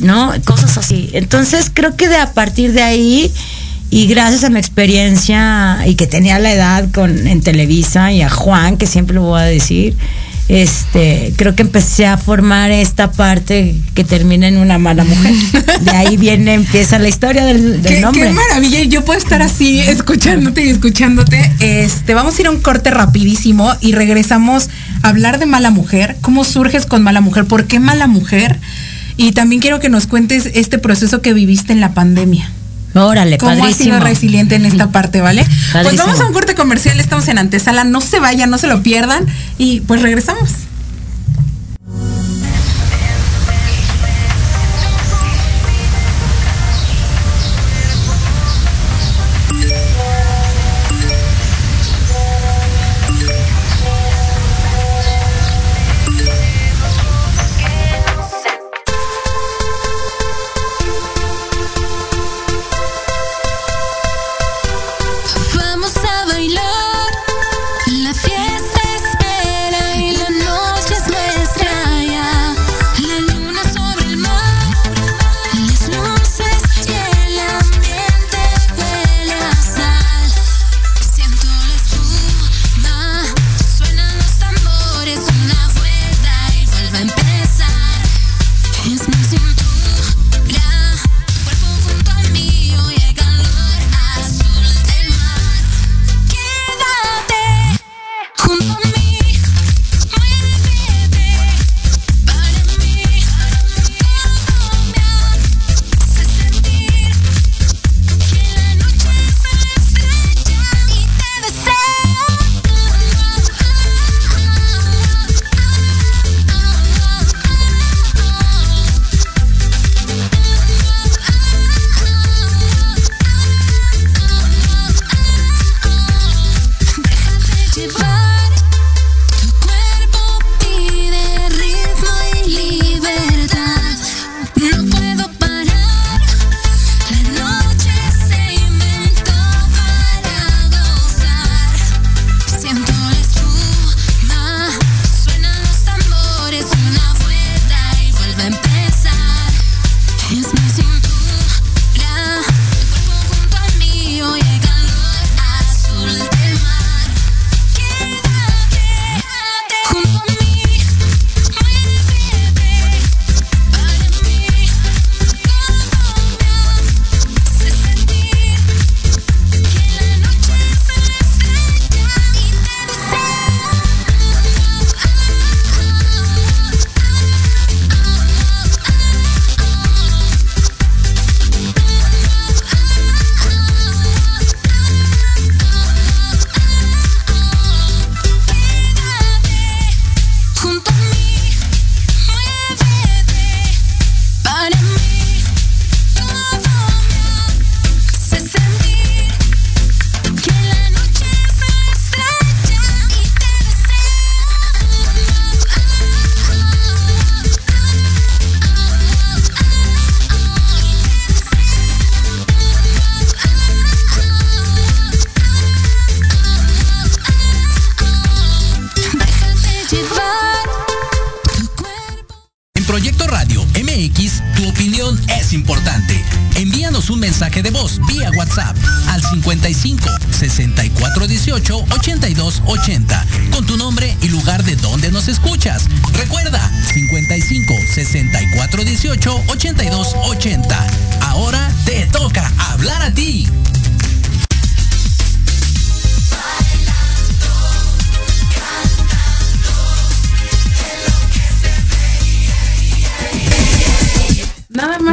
[0.00, 0.32] ¿no?
[0.44, 1.10] Cosas así.
[1.12, 3.30] Entonces creo que de a partir de ahí
[3.90, 8.30] y gracias a mi experiencia y que tenía la edad con en Televisa y a
[8.30, 9.96] Juan, que siempre lo voy a decir,
[10.48, 15.32] este, creo que empecé a formar esta parte que termina en una mala mujer.
[15.80, 18.24] De ahí viene, empieza la historia del, del Qué, nombre.
[18.24, 18.82] qué maravilla.
[18.84, 21.52] Yo puedo estar así escuchándote y escuchándote.
[21.60, 24.70] Este, vamos a ir a un corte rapidísimo y regresamos
[25.02, 26.16] a hablar de mala mujer.
[26.20, 27.44] ¿Cómo surges con mala mujer?
[27.44, 28.58] ¿Por qué mala mujer?
[29.16, 32.50] Y también quiero que nos cuentes este proceso que viviste en la pandemia.
[32.94, 33.84] Órale, ¿Cómo padrísimo.
[33.84, 35.46] sido resiliente en esta parte, vale?
[35.72, 38.82] Pues vamos a un corte comercial, estamos en antesala, no se vayan, no se lo
[38.82, 39.26] pierdan
[39.58, 40.50] y pues regresamos.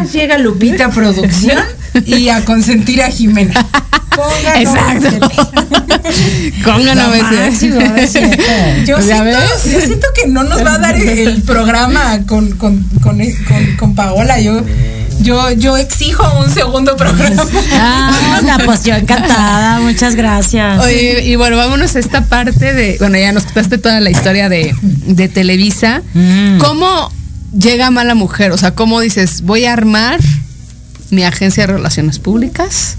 [0.07, 1.59] Más llega Lupita Producción
[2.05, 3.65] y a consentir a Jimena.
[4.15, 5.29] Ponga Exacto.
[6.63, 8.43] Conga no me máximo, es cierto.
[8.85, 9.71] Yo, ¿Ya siento, ves?
[9.73, 13.95] yo siento que no nos va a dar el, programa con, con, con, con- con
[13.95, 14.39] Paola.
[14.39, 14.63] Yo,
[15.21, 17.43] yo, yo exijo un segundo programa.
[17.73, 20.79] Ah, la pues yo encantada, muchas gracias.
[20.83, 24.49] Oye, y bueno, vámonos a esta parte de, bueno, ya nos contaste toda la historia
[24.49, 26.01] de, de Televisa.
[26.13, 26.57] Mm.
[26.59, 27.11] ¿Cómo
[27.57, 28.51] llega mala mujer?
[28.51, 30.19] O sea, ¿cómo dices, voy a armar
[31.09, 32.95] mi agencia de relaciones públicas?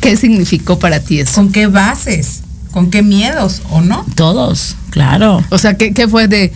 [0.00, 1.32] ¿Qué significó para ti eso?
[1.34, 2.42] ¿Con qué bases?
[2.72, 4.04] ¿Con qué miedos o no?
[4.14, 5.42] Todos, claro.
[5.50, 6.52] O sea, ¿qué, qué fue de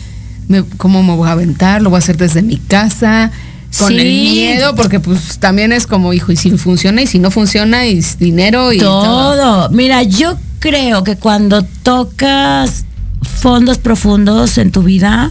[0.49, 1.81] me- cómo me voy a aventar?
[1.81, 3.31] ¿Lo voy a hacer desde mi casa?
[3.79, 3.99] Con Sí.
[4.01, 7.87] el miedo, porque pues también es como, hijo, y si funciona y si no funciona,
[7.87, 9.03] y es dinero y todo.
[9.37, 9.71] todo.
[9.71, 12.85] Mira, yo creo que cuando tocas
[13.23, 15.31] fondos profundos en tu vida,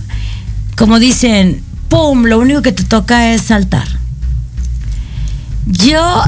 [0.79, 2.23] como dicen, ¡pum!
[2.23, 3.85] Lo único que te toca es saltar.
[5.65, 6.23] Yo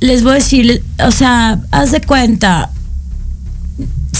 [0.00, 2.70] les voy a decir, o sea, haz de cuenta,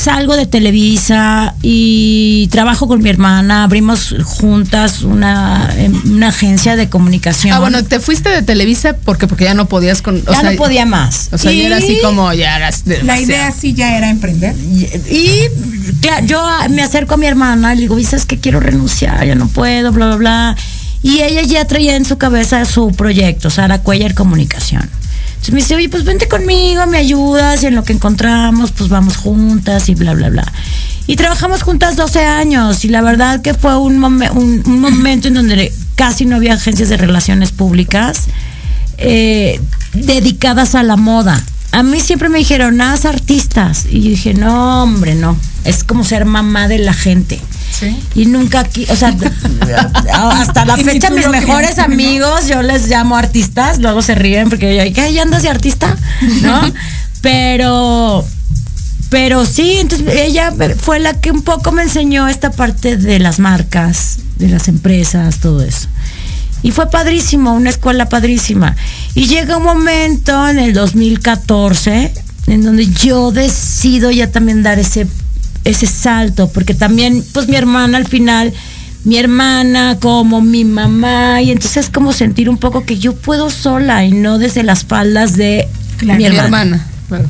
[0.09, 6.89] salgo de Televisa y trabajo con mi hermana, abrimos juntas una, em, una agencia de
[6.89, 7.53] comunicación.
[7.53, 10.17] Ah, bueno, te fuiste de Televisa porque porque ya no podías con.
[10.27, 11.29] o ya sea, no podía más.
[11.33, 12.85] O sea, ya era Y- así como, ya eras.
[13.03, 14.57] La idea sí ya era emprender.
[15.11, 15.43] Y
[16.01, 19.27] claro, yo me acerco a mi hermana y le digo, "Oye, ¿sabes que quiero renunciar?
[19.27, 20.57] Ya no puedo, bla, bla, bla.
[21.03, 24.89] Y ella ya traía en su cabeza su proyecto, Sara Cuellar Comunicación.
[25.41, 28.91] Entonces me dice, oye, pues vente conmigo, me ayudas y en lo que encontramos, pues
[28.91, 30.53] vamos juntas y bla, bla, bla.
[31.07, 35.29] Y trabajamos juntas 12 años y la verdad que fue un, momen- un- un momento
[35.29, 38.25] en donde casi no había agencias de relaciones públicas
[38.99, 39.61] eh,
[39.95, 41.43] dedicadas a la moda.
[41.71, 43.87] A mí siempre me dijeron, haz artistas.
[43.91, 45.37] Y yo dije, no, hombre, no.
[45.65, 47.41] Es como ser mamá de la gente.
[47.79, 47.97] Sí.
[48.15, 49.15] Y nunca aquí, o sea,
[50.13, 54.93] hasta la fecha mis mejores amigos, yo les llamo artistas, luego se ríen porque yo,
[54.93, 55.13] ¿qué?
[55.13, 55.97] ¿Ya andas de artista?
[56.43, 56.61] ¿No?
[57.21, 58.25] Pero,
[59.11, 63.41] pero sí, entonces ella fue la que un poco me enseñó esta parte de las
[63.41, 65.89] marcas, de las empresas, todo eso.
[66.63, 68.77] Y fue padrísimo, una escuela padrísima.
[69.15, 72.13] Y llega un momento en el 2014
[72.49, 75.07] en donde yo decido ya también dar ese,
[75.65, 78.53] ese salto, porque también, pues mi hermana al final,
[79.05, 83.51] mi hermana como mi mamá, y entonces es como sentir un poco que yo puedo
[83.51, 85.69] sola y no desde las faldas de
[85.99, 86.47] Claro, mi Mi hermana.
[86.47, 86.87] hermana.
[87.09, 87.25] claro.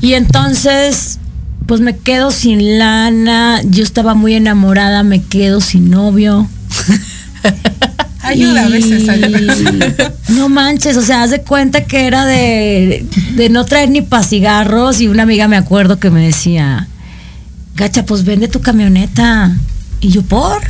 [0.00, 1.18] Y entonces,
[1.66, 6.48] pues me quedo sin lana, yo estaba muy enamorada, me quedo sin novio.
[8.24, 10.12] Ayuda a veces, ayuda.
[10.28, 14.22] No manches, o sea, haz de cuenta que era de, de no traer ni pa'
[14.22, 16.86] cigarros y una amiga me acuerdo que me decía,
[17.74, 19.56] Gacha, pues vende tu camioneta.
[20.00, 20.60] Y yo, ¿por?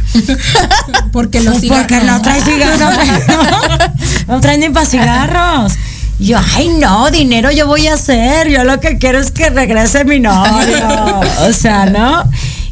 [1.12, 2.98] Porque los Pues porque cigarros- no trae cigarros.
[4.28, 5.72] no trae ni para cigarros.
[6.18, 8.48] Y yo, ay no, dinero yo voy a hacer.
[8.50, 11.20] Yo lo que quiero es que regrese mi novio.
[11.48, 12.22] O sea, ¿no?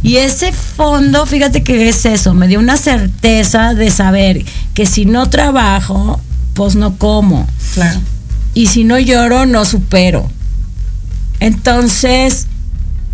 [0.03, 5.05] Y ese fondo, fíjate que es eso, me dio una certeza de saber que si
[5.07, 6.21] no trabajo,
[6.55, 7.47] pues no como.
[7.75, 8.01] Claro.
[8.55, 10.31] Y si no lloro, no supero.
[11.41, 12.47] Entonces,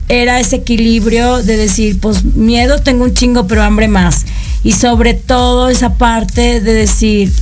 [0.08, 4.24] era ese equilibrio de decir, pues miedo tengo un chingo, pero hambre más.
[4.62, 7.32] Y sobre todo esa parte de decir,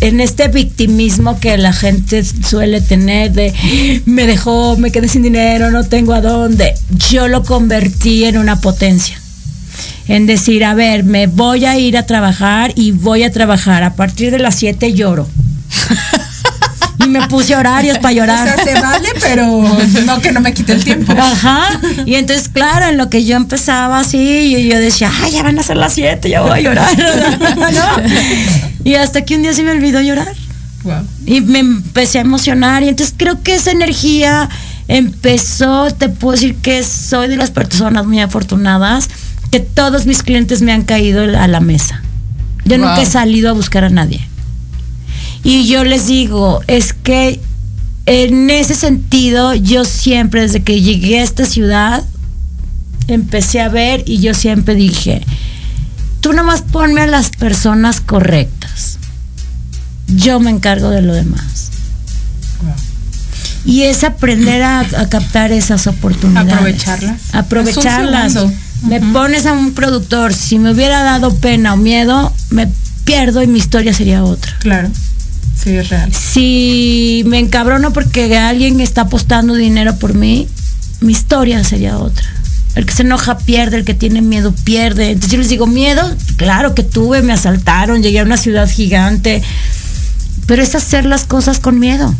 [0.00, 5.70] en este victimismo que la gente suele tener de me dejó, me quedé sin dinero,
[5.70, 6.74] no tengo a dónde,
[7.10, 9.18] yo lo convertí en una potencia.
[10.08, 13.84] En decir, a ver, me voy a ir a trabajar y voy a trabajar.
[13.84, 15.28] A partir de las 7 lloro.
[17.04, 18.46] y me puse horarios para O llorar.
[18.56, 19.46] sea, se vale, pero
[20.06, 21.12] no que no me quite el tiempo.
[21.12, 21.80] Ajá.
[22.06, 25.58] Y entonces, claro, en lo que yo empezaba así, yo, yo decía, ay, ya van
[25.58, 26.88] a ser las 7, ya voy a llorar.
[27.56, 28.82] ¿No?
[28.84, 30.32] Y hasta que un día se me olvidó llorar.
[30.84, 31.06] Wow.
[31.26, 32.82] Y me empecé a emocionar.
[32.82, 34.48] Y entonces creo que esa energía
[34.88, 39.08] empezó, te puedo decir que soy de las personas muy afortunadas,
[39.50, 42.02] que todos mis clientes me han caído a la mesa.
[42.64, 42.86] Yo Wow.
[42.88, 44.20] nunca he salido a buscar a nadie.
[45.44, 47.40] Y yo les digo, es que
[48.06, 52.04] en ese sentido, yo siempre, desde que llegué a esta ciudad,
[53.08, 55.22] empecé a ver y yo siempre dije,
[56.20, 58.98] tú nomás ponme a las personas correctas.
[60.08, 61.70] Yo me encargo de lo demás.
[63.64, 66.52] Y es aprender a, a captar esas oportunidades.
[66.52, 67.34] Aprovecharlas.
[67.34, 68.36] Aprovecharlas.
[68.82, 72.68] Me pones a un productor, si me hubiera dado pena o miedo, me
[73.04, 74.56] pierdo y mi historia sería otra.
[74.58, 74.90] Claro.
[75.56, 76.12] Sí, es real.
[76.14, 80.48] Si me encabrono porque alguien está apostando dinero por mí,
[81.00, 82.24] mi historia sería otra.
[82.74, 85.10] El que se enoja pierde, el que tiene miedo pierde.
[85.10, 86.02] Entonces yo les digo, miedo,
[86.36, 89.42] claro que tuve, me asaltaron, llegué a una ciudad gigante,
[90.46, 92.14] pero es hacer las cosas con miedo.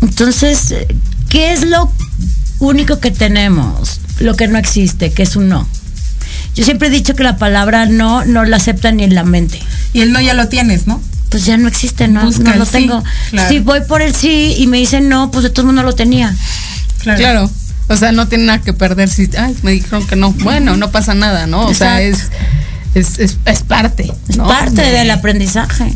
[0.00, 0.74] Entonces,
[1.28, 1.92] ¿qué es lo
[2.58, 4.00] único que tenemos?
[4.18, 5.68] Lo que no existe, que es un no.
[6.54, 9.58] Yo siempre he dicho que la palabra no no la aceptan ni en la mente
[9.94, 11.00] Y el no ya lo tienes, ¿no?
[11.32, 13.02] Pues ya no existe, no, Busca no el lo sí, tengo.
[13.30, 13.48] claro.
[13.48, 16.32] Si voy por el sí y me dicen no, pues de todo mundo lo tenía.
[16.98, 17.18] Claro.
[17.18, 17.50] Claro.
[17.88, 20.30] O sea, no tiene nada que perder si, ay, me dijeron que no.
[20.32, 21.66] Bueno, no pasa nada, ¿no?
[21.66, 22.30] O sea, es,
[22.94, 24.12] es, es, es parte.
[24.28, 24.46] Es ¿no?
[24.46, 25.92] parte De- del aprendizaje.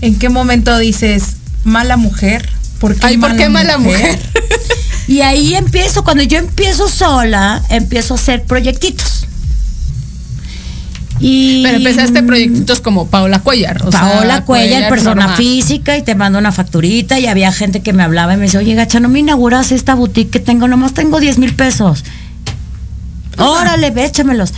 [0.00, 2.48] ¿En qué momento dices mala mujer
[2.78, 4.18] ¿Por qué Ay, ¿por qué mala mujer?
[5.08, 9.26] Y ahí empiezo, cuando yo empiezo sola, empiezo a hacer proyectitos.
[11.20, 13.82] Y Pero empezaste proyectos como Paola Cuellar.
[13.86, 15.36] o sea, Paola Cuellar, persona normal.
[15.36, 17.18] física, y te mando una facturita.
[17.18, 19.94] Y había gente que me hablaba y me decía, oye, gacha, no me inauguras esta
[19.94, 22.04] boutique que tengo, nomás tengo 10 mil pesos.
[23.36, 24.52] Órale, ve, échamelos.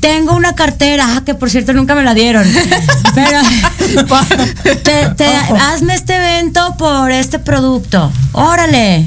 [0.00, 2.46] Tengo una cartera, ah, que por cierto nunca me la dieron.
[3.14, 3.40] Pero
[4.82, 5.26] te- te-
[5.60, 8.12] hazme este evento por este producto.
[8.32, 9.06] Órale.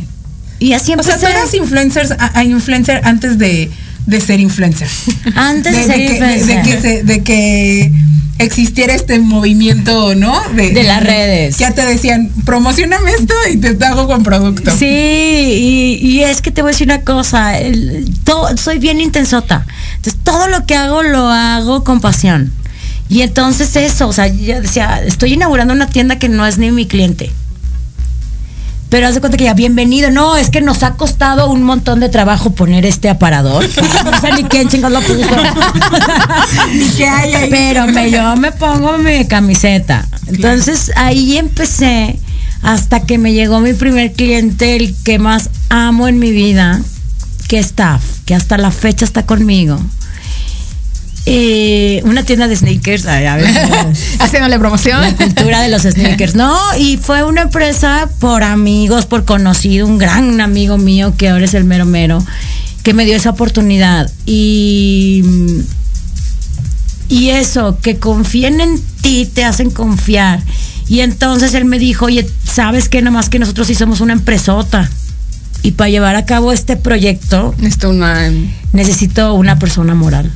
[0.60, 1.20] Y así O sea, empecé.
[1.34, 3.72] tú eras influencers, a, a influencer antes de,
[4.10, 4.88] de ser influencer.
[5.36, 6.64] Antes de, de, ser de que, de- de influencer.
[6.64, 7.92] que se- de que
[8.40, 10.34] existiera este movimiento, ¿no?
[10.56, 11.58] De las redes.
[11.58, 14.72] Ya te decían, promocioname esto y te hago con producto.
[14.78, 19.02] Sí, y, y es que te voy a decir una cosa, el- todo- soy bien
[19.02, 19.66] intensota.
[19.98, 22.52] Entonces, todo lo que hago lo hago con pasión.
[23.10, 26.72] Y entonces eso, o sea, yo decía, estoy inaugurando una tienda que no es ni
[26.72, 27.32] mi cliente.
[28.90, 30.10] Pero haz de cuenta que ya, bienvenido.
[30.10, 33.66] No, es que nos ha costado un montón de trabajo poner este aparador.
[34.10, 35.30] No sé ni quién lo puso.
[36.74, 37.50] Ni que hay ahí.
[37.50, 40.08] Pero me, yo me pongo mi camiseta.
[40.28, 42.18] Entonces ahí empecé
[42.62, 46.82] hasta que me llegó mi primer cliente, el que más amo en mi vida,
[47.48, 49.80] que es Staff, que hasta la fecha está conmigo.
[51.32, 53.46] Eh, una tienda de sneakers, ay, a ver,
[54.20, 55.00] Haciéndole promoción.
[55.00, 56.58] la cultura de los sneakers, ¿no?
[56.80, 61.54] Y fue una empresa por amigos, por conocido, un gran amigo mío que ahora es
[61.54, 62.24] el mero mero,
[62.82, 64.12] que me dio esa oportunidad.
[64.26, 65.24] Y,
[67.10, 70.42] y eso, que confíen en ti, te hacen confiar.
[70.88, 73.02] Y entonces él me dijo, oye, ¿sabes qué?
[73.04, 74.90] Nomás que nosotros sí somos una empresota.
[75.62, 78.32] Y para llevar a cabo este proyecto, Esto una.
[78.74, 80.32] necesito una persona moral,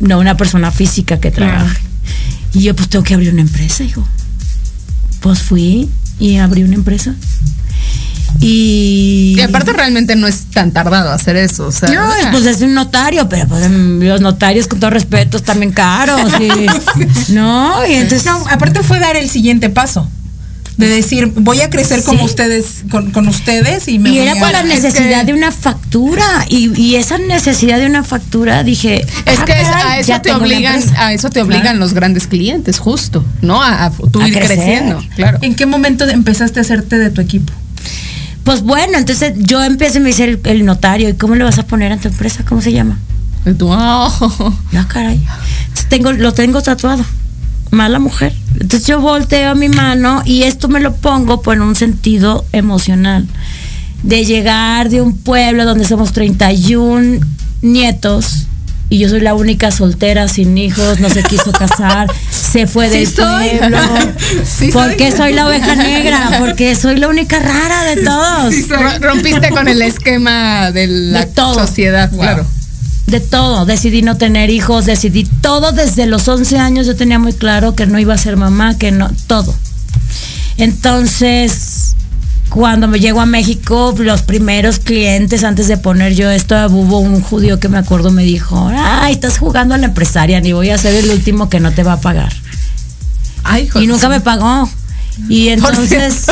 [0.00, 1.80] no una persona física que trabaje.
[2.52, 4.06] Y yo pues tengo que abrir una empresa, hijo.
[5.20, 5.88] Pues fui
[6.20, 7.14] y abrí una empresa.
[8.40, 9.34] Y...
[9.38, 11.66] Y aparte realmente no es tan tardado hacer eso.
[11.66, 14.90] O sea, No, es, pues es un notario, pero pues em, los notarios con todo
[14.90, 16.30] respeto están bien caros.
[16.40, 18.26] y- no, y entonces...
[18.26, 20.08] No, aparte fue dar el siguiente paso.
[20.76, 22.24] De decir, voy a crecer como Sí.
[22.24, 25.26] ustedes, con, con ustedes y me Y voy era a- por la es necesidad que-
[25.26, 26.24] de una factura.
[26.48, 29.02] Y, y esa necesidad de una factura, dije.
[29.24, 31.78] Es ah, que es- a eso ya te obligan, a eso te obligan Claro.
[31.78, 33.62] los grandes clientes, justo, ¿no?
[33.62, 34.56] A, a tú A ir crecer.
[34.58, 35.38] creciendo, claro.
[35.42, 37.52] ¿En qué momento empezaste a hacerte de tu equipo?
[38.42, 41.58] Pues bueno, entonces yo empecé y me dice el, el notario, ¿y cómo le vas
[41.58, 42.44] a poner a tu empresa?
[42.46, 42.98] ¿Cómo se llama?
[43.58, 44.54] Tú, oh.
[44.72, 45.20] Ya, caray.
[45.88, 47.04] Tengo, lo tengo tatuado.
[47.74, 48.32] Mala mujer.
[48.60, 53.26] Entonces yo volteo a mi mano y esto me lo pongo por un sentido emocional.
[54.02, 57.20] De llegar de un pueblo donde somos 31
[57.62, 58.46] nietos
[58.90, 63.06] y yo soy la única soltera sin hijos, no se quiso casar, se fue del
[63.06, 63.78] Sí pueblo.
[64.44, 65.18] Sí porque soy.
[65.18, 68.54] soy la oveja negra, porque soy la única rara de todos.
[68.68, 71.54] Ro- Rompiste con el esquema de la De todo.
[71.54, 72.20] sociedad, Wow.
[72.20, 72.46] claro.
[73.06, 73.64] De todo.
[73.66, 76.86] Decidí no tener hijos, decidí todo desde los 11 años.
[76.86, 79.54] Yo tenía muy claro que no iba a ser mamá, que no, todo.
[80.56, 81.96] Entonces,
[82.48, 87.20] cuando me llego a México, los primeros clientes, antes de poner yo esto, hubo un
[87.20, 90.78] judío que me acuerdo me dijo, ay, estás jugando a la empresaria, ni voy a
[90.78, 92.32] ser el último que no te va a pagar.
[93.42, 94.68] Ay, Y nunca me pagó.
[95.28, 96.26] Y entonces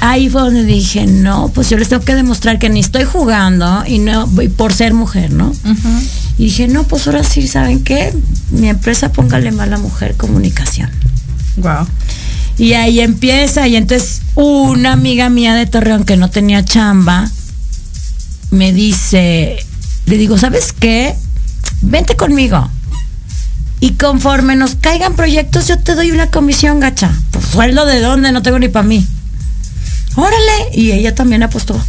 [0.00, 3.84] ahí fue donde dije, no, pues yo les tengo que demostrar que ni estoy jugando
[3.86, 5.52] y no y por ser mujer, ¿no?
[6.38, 8.14] Y dije, no, pues ahora sí, ¿saben qué?
[8.50, 10.90] Mi empresa póngale mala mujer comunicación.
[11.56, 11.86] Wow.
[12.58, 17.30] Y ahí empieza, y entonces una amiga mía de Torreón que no tenía chamba,
[18.50, 19.56] me dice,
[20.06, 21.14] le digo, ¿sabes qué?
[21.82, 22.70] Vente conmigo.
[23.80, 27.12] Y conforme nos caigan proyectos, yo te doy una comisión, gacha.
[27.30, 29.06] Pues sueldo de dónde, no tengo ni para mí.
[30.16, 30.70] Órale.
[30.74, 31.80] Y ella también apostó.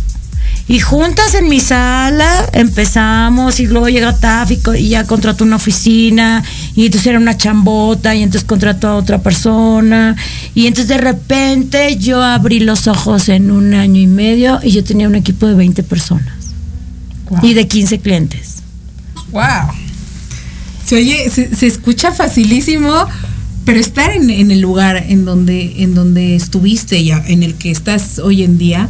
[0.69, 6.43] Y juntas en mi sala empezamos y luego llega TAF y, ya contrató una oficina
[6.75, 10.17] y entonces era una chambota y entonces contrató a otra persona
[10.55, 14.83] y entonces de repente yo abrí los ojos en un año y medio y yo
[14.83, 16.33] tenía un equipo de 20 personas
[17.29, 17.39] Wow.
[17.43, 18.55] y de 15 clientes.
[19.31, 19.43] Wow.
[20.85, 23.05] Se oye, se, se escucha facilísimo,
[23.67, 27.55] pero estar en, en el lugar en donde, en donde estuviste y a- en el
[27.55, 28.87] que estás hoy en día,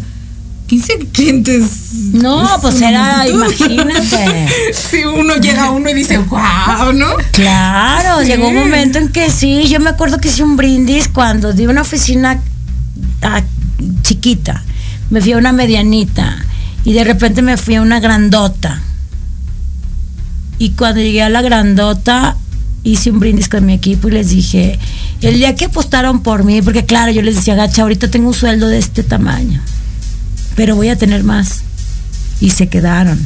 [0.67, 1.63] 15 clientes.
[2.13, 4.47] No, es pues era, imagínate.
[4.73, 7.07] Si uno llega a uno y dice, wow, ¿no?
[7.31, 8.27] Claro, Sí.
[8.27, 11.65] llegó un momento en que sí, yo me acuerdo que hice un brindis cuando di
[11.65, 12.39] una oficina
[14.03, 14.63] chiquita,
[15.09, 16.37] me fui a una medianita
[16.85, 18.81] y de repente me fui a una grandota.
[20.59, 22.35] Y cuando llegué a la grandota
[22.91, 24.79] hice un brindis con mi equipo y les dije,
[25.21, 28.33] El día que apostaron por mí, porque claro, yo les decía, gacha, ahorita tengo un
[28.33, 29.61] sueldo de este tamaño,
[30.55, 31.61] pero voy a tener más.
[32.39, 33.19] Y se quedaron.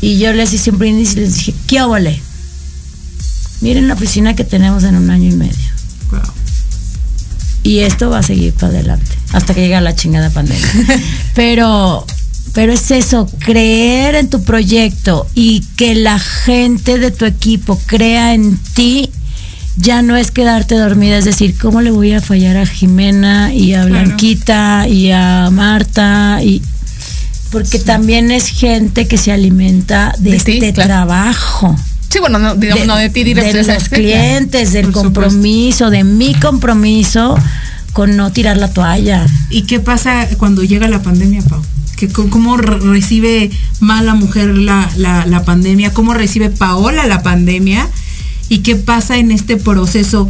[0.00, 2.20] Y yo les hice un brindis y les dije, ¿qué óvole?
[3.60, 5.68] Miren la oficina que tenemos en un año y medio.
[7.64, 10.66] Y esto va a seguir para adelante, hasta que llegue la chingada pandemia.
[11.34, 12.06] pero,
[12.54, 18.34] pero es eso, creer en tu proyecto y que la gente de tu equipo crea
[18.34, 19.10] en ti,
[19.76, 23.74] ya no es quedarte dormida, es decir, ¿cómo le voy a fallar a Jimena y
[23.74, 26.40] a Blanquita y a Marta?
[26.42, 26.62] y
[27.52, 30.88] Porque también es gente que se alimenta de, De ti, este claro.
[30.88, 31.76] trabajo
[32.08, 33.72] Sí, bueno, no, digamos, no de ti de directo.
[33.72, 35.20] los clientes, del Por supuesto.
[35.22, 37.36] compromiso, de mi compromiso
[37.92, 39.26] con no tirar la toalla.
[39.50, 41.62] ¿Y qué pasa cuando llega la pandemia, Pau?
[41.98, 45.92] ¿Qué- cómo- ¿Cómo re- recibe mala mujer la, la, la pandemia?
[45.92, 47.88] ¿Cómo recibe Paola la pandemia?
[48.48, 50.28] ¿Y qué pasa en este proceso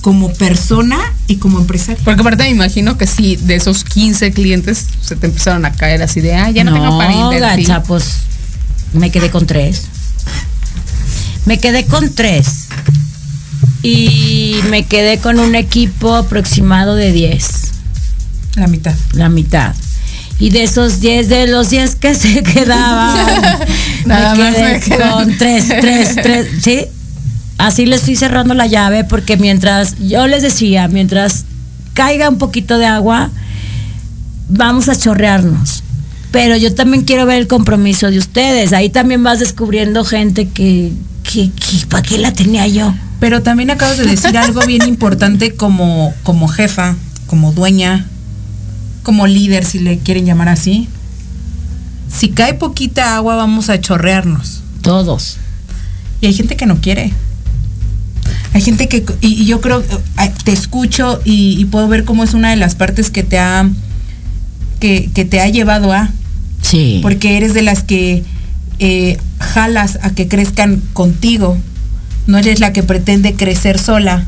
[0.00, 2.00] como persona y como empresaria?
[2.04, 6.02] Porque aparte me imagino que sí, de esos 15 clientes se te empezaron a caer
[6.02, 7.66] así de, ah, ya no, tengo para invertir.
[7.68, 8.04] gacha, pues
[8.92, 9.84] me quedé con tres.
[11.46, 12.66] Me quedé con tres.
[13.82, 17.44] Y me quedé con un equipo aproximado de 10,
[18.56, 18.94] La mitad.
[19.12, 19.74] la mitad.
[20.40, 23.42] Y de esos 10, de los 10 que se quedaban,
[24.06, 25.12] Nada me más quedé me quedan.
[25.12, 26.86] con tres, tres, tres, ¿sí?
[27.58, 31.44] Así les estoy cerrando la llave porque mientras, yo les decía, mientras
[31.92, 33.30] caiga un poquito de agua,
[34.48, 35.82] vamos a chorrearnos.
[36.30, 38.72] Pero yo también quiero ver el compromiso de ustedes.
[38.72, 40.92] Ahí también vas descubriendo gente que,
[41.24, 42.94] que, que ¿para qué la tenía yo?
[43.18, 46.94] Pero también acabas de decir algo bien importante como, como jefa,
[47.26, 48.06] como dueña,
[49.08, 50.86] como líder, si le quieren llamar así.
[52.14, 54.60] Si cae poquita agua, vamos a chorrearnos.
[54.82, 55.38] Todos.
[56.20, 57.10] Y hay gente que no quiere.
[58.52, 62.22] Hay gente que, y, y yo creo, eh, te escucho y, y puedo ver cómo
[62.22, 63.66] es una de las partes que te ha,
[64.78, 66.10] que, que te ha llevado a,
[66.60, 66.98] Sí.
[67.00, 68.24] porque eres de las que
[68.78, 71.56] eh, jalas a que crezcan contigo.
[72.26, 74.26] No eres la que pretende crecer sola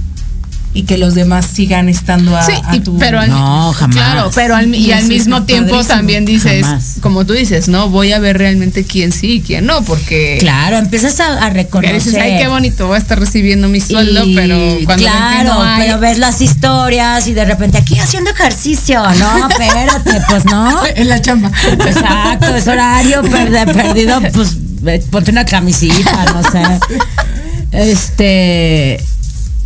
[0.72, 2.96] y que los demás sigan estando a, Sí, a tu...
[2.96, 3.96] pero al, No, jamás.
[3.96, 5.96] Claro, pero al, y Y al mismo tiempo padrísimo.
[5.96, 6.96] también dices, Jamás.
[7.00, 10.76] como tú dices, no, voy a ver realmente quién sí y quién no, porque Claro,
[10.78, 11.94] empiezas a, a reconocer.
[11.96, 15.62] dices, ay, qué bonito, voy a estar recibiendo mi sueldo, Y pero cuando claro, no
[15.62, 20.86] hay- pero ves las historias y de repente aquí haciendo ejercicio, no, espérate, pues no.
[20.86, 21.50] En la chamba.
[21.72, 24.50] Exacto, es horario perde- perdido, pues
[24.82, 26.62] ve, ponte una camisita, no sé.
[27.72, 29.00] Este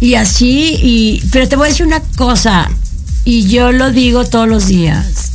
[0.05, 2.69] y así y pero te voy a decir una cosa
[3.25, 5.31] y yo lo digo todos los días.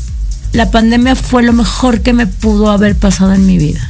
[0.54, 3.82] La pandemia fue lo mejor que me pudo haber pasado en mi vida.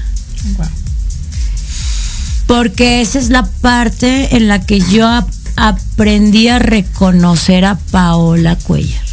[2.48, 8.56] Porque esa es la parte en la que yo ap- aprendí a reconocer a Paola
[8.56, 9.04] Cuellar,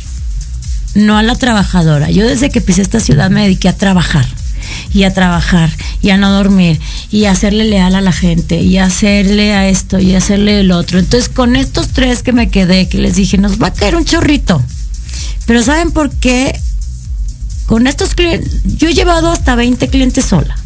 [0.95, 2.11] no a la trabajadora.
[2.11, 4.27] Yo desde que pisé esta ciudad me dediqué a trabajar
[4.93, 5.71] y a trabajar
[6.03, 9.69] y a no dormir y a hacerle leal a la gente y a hacerle a
[9.69, 10.99] esto y a hacerle el otro.
[10.99, 14.05] Entonces con estos tres que me quedé, que les dije, nos va a caer un
[14.05, 14.63] chorrito.
[15.47, 16.59] Pero ¿saben por qué?
[17.67, 20.57] Con estos clientes, yo he llevado hasta 20 clientes sola.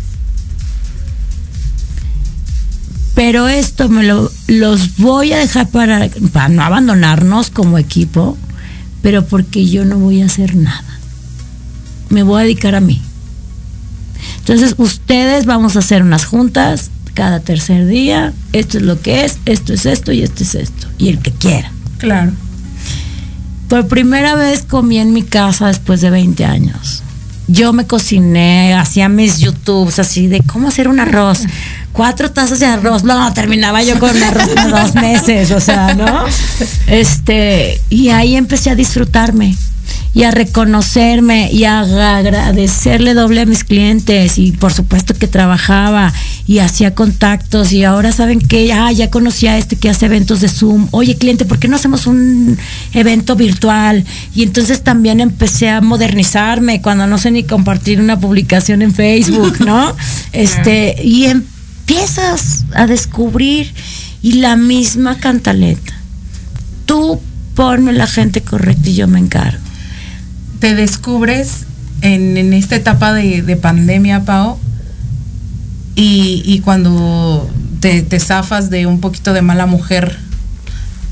[3.14, 8.36] Pero esto me lo, los voy a dejar para, para no abandonarnos como equipo,
[9.02, 10.98] pero porque yo no voy a hacer nada.
[12.08, 13.00] Me voy a dedicar a mí.
[14.40, 18.32] Entonces, ustedes vamos a hacer unas juntas cada tercer día.
[18.52, 20.88] Esto es lo que es, esto es esto y esto es esto.
[20.98, 21.70] Y el que quiera.
[21.98, 22.32] Claro.
[23.68, 27.02] Por primera vez comí en mi casa después de 20 años.
[27.46, 31.40] Yo me cociné, hacía mis YouTubes así de cómo hacer un arroz.
[31.92, 33.04] Cuatro tazas de arroz.
[33.04, 36.24] No, terminaba yo con un arroz de dos meses, o sea, ¿no?
[36.86, 39.56] Este, y ahí empecé a disfrutarme
[40.12, 46.12] y a reconocerme y a agradecerle doble a mis clientes y por supuesto que trabajaba
[46.46, 50.40] y hacía contactos y ahora saben que ah, ya conocía a este que hace eventos
[50.40, 50.88] de Zoom.
[50.90, 52.58] Oye, cliente, ¿por qué no hacemos un
[52.92, 54.04] evento virtual?
[54.34, 59.60] Y entonces también empecé a modernizarme cuando no sé ni compartir una publicación en Facebook,
[59.60, 59.94] ¿no?
[60.32, 63.72] Este, y empiezas a descubrir
[64.22, 65.92] y la misma cantaleta.
[66.86, 67.20] Tú
[67.54, 69.69] ponme la gente correcta y yo me encargo.
[70.60, 71.66] Te descubres
[72.02, 74.58] en, en esta etapa de, de pandemia, Pau,
[75.96, 77.50] y, y cuando
[77.80, 80.16] te, te zafas de un poquito de mala mujer,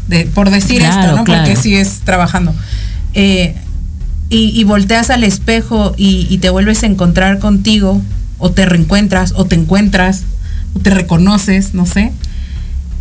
[0.09, 1.25] de, por decir Claro, esto, ¿no?
[1.25, 1.45] claro.
[1.45, 2.55] Porque sigues trabajando.
[3.15, 3.55] Eh,
[4.31, 8.01] y, y volteas al espejo y, y te vuelves a encontrar contigo,
[8.39, 10.23] o te reencuentras, o te encuentras,
[10.75, 12.13] o te reconoces, no sé.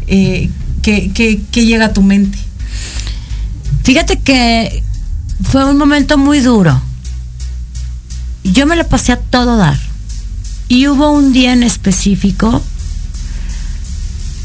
[0.08, 0.50] Eh,
[0.82, 2.38] ¿qué, qué, qué llega a tu mente?
[3.84, 4.84] Fíjate que
[5.44, 6.82] fue un momento muy duro.
[8.44, 9.78] Yo me lo pasé a todo dar.
[10.70, 12.62] Y hubo un día en específico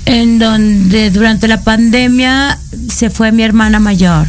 [0.05, 2.59] en donde durante la pandemia
[2.93, 4.27] se fue mi hermana mayor,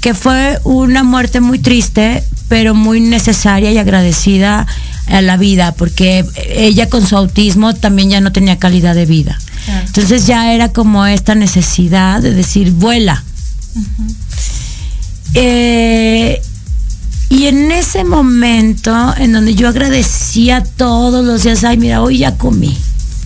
[0.00, 4.66] que fue una muerte muy triste, pero muy necesaria y agradecida
[5.08, 9.38] a la vida, porque ella con su autismo también ya no tenía calidad de vida.
[9.64, 9.86] Claro.
[9.86, 13.22] Entonces ya era como esta necesidad de decir, vuela.
[15.34, 16.40] Eh,
[17.28, 22.36] y en ese momento en donde yo agradecía todos los días, ay, mira, hoy ya
[22.36, 22.76] comí,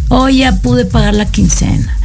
[0.08, 1.96] hoy ya pude pagar la quincena.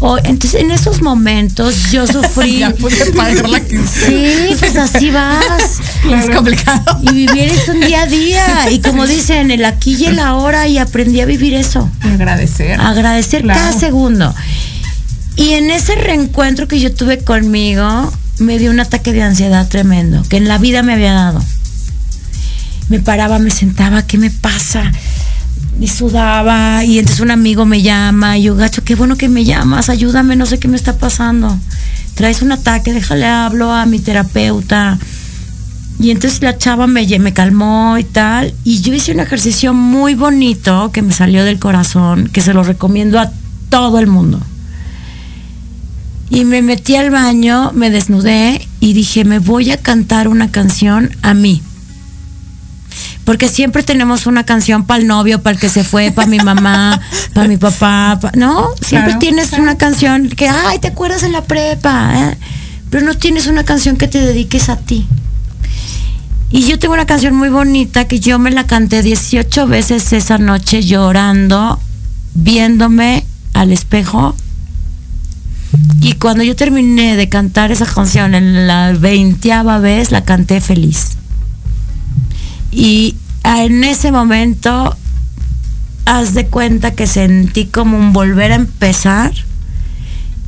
[0.00, 2.58] Hoy, entonces en esos momentos yo sufrí.
[2.58, 3.88] Ya pude pagar la quincena.
[4.48, 5.78] Sí, pues así vas.
[6.10, 6.98] Es complicado.
[7.02, 8.70] Y vivir es un día a día.
[8.70, 11.88] Y como dicen, el aquí y el ahora, y aprendí a vivir eso.
[12.02, 12.78] Agradecer.
[12.78, 13.58] Agradecer Claro.
[13.58, 14.34] cada segundo.
[15.36, 20.22] Y en ese reencuentro que yo tuve conmigo, me dio un ataque de ansiedad tremendo,
[20.28, 21.42] que en la vida me había dado.
[22.88, 24.92] Me paraba, me sentaba, ¿qué me pasa?
[25.80, 29.44] Y sudaba, y entonces un amigo me llama, y yo, gacho, qué bueno que me
[29.44, 31.58] llamas, ayúdame, no sé qué me está pasando.
[32.14, 34.98] Traes un ataque, déjale hablo a mi terapeuta.
[35.98, 38.52] Y entonces la chava me, me calmó y tal.
[38.64, 42.62] Y yo hice un ejercicio muy bonito que me salió del corazón, que se lo
[42.62, 43.30] recomiendo a
[43.68, 44.40] todo el mundo.
[46.30, 51.10] Y me metí al baño, me desnudé y dije, me voy a cantar una canción
[51.22, 51.62] a mí.
[53.24, 56.38] Porque siempre tenemos una canción para el novio, para el que se fue, para mi
[56.38, 57.00] mamá,
[57.34, 58.68] para mi papá, pa- ¿no?
[58.80, 59.62] Siempre Claro, tienes claro.
[59.62, 62.38] una canción que, ay, te acuerdas en la prepa, ¿eh?
[62.90, 65.06] pero no tienes una canción que te dediques a ti.
[66.50, 70.38] Y yo tengo una canción muy bonita que yo me la canté 18 veces esa
[70.38, 71.80] noche llorando,
[72.34, 74.36] viéndome al espejo.
[76.00, 81.12] Y cuando yo terminé de cantar esa canción en la veinteava vez, la canté feliz.
[82.70, 84.96] Y en ese momento,
[86.04, 89.32] haz de cuenta que sentí como un volver a empezar.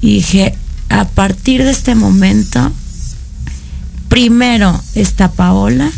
[0.01, 0.55] Y dije,
[0.89, 2.71] a partir de este momento,
[4.09, 5.91] primero está Paola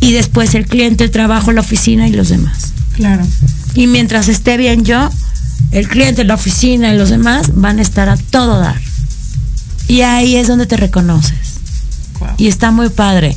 [0.00, 2.72] y después el cliente, el trabajo, la oficina y los demás.
[2.94, 3.24] Claro.
[3.74, 5.08] Y mientras esté bien yo,
[5.72, 8.80] el cliente, la oficina y los demás van a estar a todo dar.
[9.88, 11.54] Y ahí es donde te reconoces.
[12.20, 12.28] Wow.
[12.36, 13.36] Y está muy padre.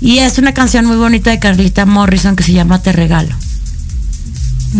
[0.00, 3.34] Y es una canción muy bonita de Carlita Morrison que se llama Te Regalo.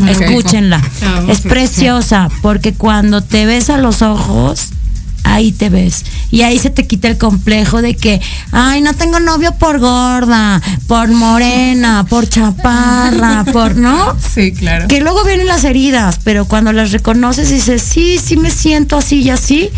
[0.08, 0.82] Escúchenla.
[1.28, 4.70] Es preciosa porque cuando te ves a los ojos,
[5.34, 6.04] ahí te ves.
[6.30, 8.20] Y ahí se te quita el complejo de que,
[8.52, 14.16] ay, no tengo novio por gorda, por morena, por chaparra, por, ¿no?
[14.34, 14.88] Sí, claro.
[14.88, 19.20] Que luego vienen las heridas, pero cuando las reconoces dices, sí, sí me siento así
[19.22, 19.70] y así.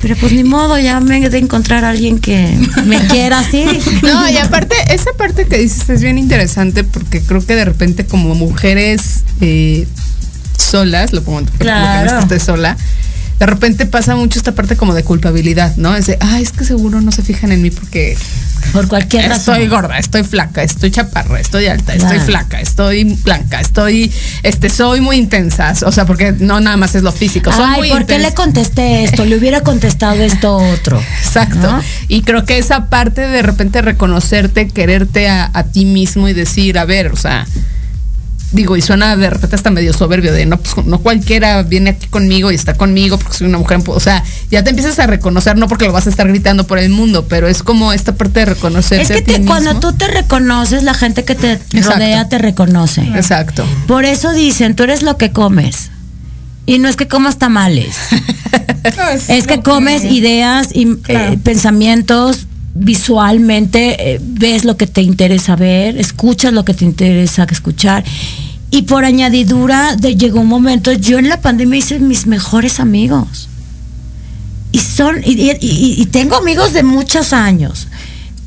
[0.00, 3.64] Pero pues ni modo, ya me he de encontrar a alguien que me quiera así.
[4.02, 8.04] No, y aparte, esa parte que dices es bien interesante porque creo que de repente
[8.04, 9.86] como mujeres eh,
[10.58, 12.20] solas, lo pongo en Claro.
[12.20, 12.76] lo que no sola,
[13.38, 15.94] de repente pasa mucho esta parte como de culpabilidad, ¿no?
[15.96, 18.16] Es de, ay, es que seguro no se fijan en mí porque
[18.72, 19.54] Por cualquier razón.
[19.54, 24.12] estoy gorda, estoy flaca, estoy chaparra, estoy alta, estoy flaca, estoy blanca, estoy,
[24.42, 27.78] este, soy muy intensa, o sea, porque no nada más es lo físico, soy Ay,
[27.80, 29.24] muy ¿por qué le contesté esto?
[29.24, 31.02] Le hubiera contestado esto otro.
[31.24, 31.58] Exacto.
[31.72, 31.82] ¿no?
[32.08, 36.78] Y creo que esa parte de repente reconocerte, quererte a, a ti mismo y decir,
[36.78, 37.46] a ver, o sea,
[38.52, 42.06] digo, y suena de repente hasta medio soberbio de no, pues no cualquiera viene aquí
[42.06, 45.56] conmigo y está conmigo porque soy una mujer, o sea, ya te empiezas a reconocer,
[45.56, 48.40] no porque lo vas a estar gritando por el mundo, pero es como esta parte
[48.40, 51.90] de reconocerte Es que te- cuando tú te reconoces, la gente que te Exacto.
[51.92, 53.00] rodea te reconoce.
[53.14, 53.64] Exacto.
[53.86, 55.90] Por eso dicen, tú eres lo que comes.
[56.64, 57.96] Y no es que comas tamales.
[58.96, 65.56] No, Es que comes ideas y eh, pensamientos visualmente, eh, ves lo que te interesa
[65.56, 68.04] ver, escuchas lo que te interesa escuchar.
[68.70, 73.48] Y por añadidura, de, llegó un momento, yo en la pandemia hice mis mejores amigos.
[74.72, 75.58] Y son, y, y-
[76.00, 77.88] y- tengo amigos de muchos años.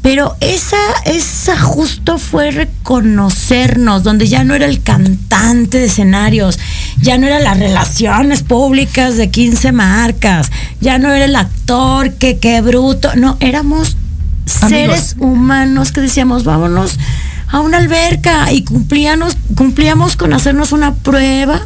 [0.02, 6.60] Pero esa, esa justo fue reconocernos, donde ya no era el cantante de escenarios,
[7.02, 10.52] ya no era las relaciones públicas de 15 marcas,
[10.82, 13.98] ya no era el actor que qué bruto, no, éramos
[14.46, 16.98] seres humanos que decíamos, vámonos
[17.48, 21.62] a una alberca y cumplíamos, cumplíamos con hacernos una prueba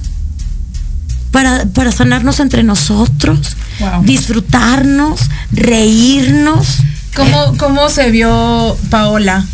[1.31, 4.03] para, para sanarnos entre nosotros, Wow.
[4.03, 5.21] disfrutarnos,
[5.51, 6.79] reírnos.
[7.15, 9.45] ¿Cómo, ¿Cómo se vio Paola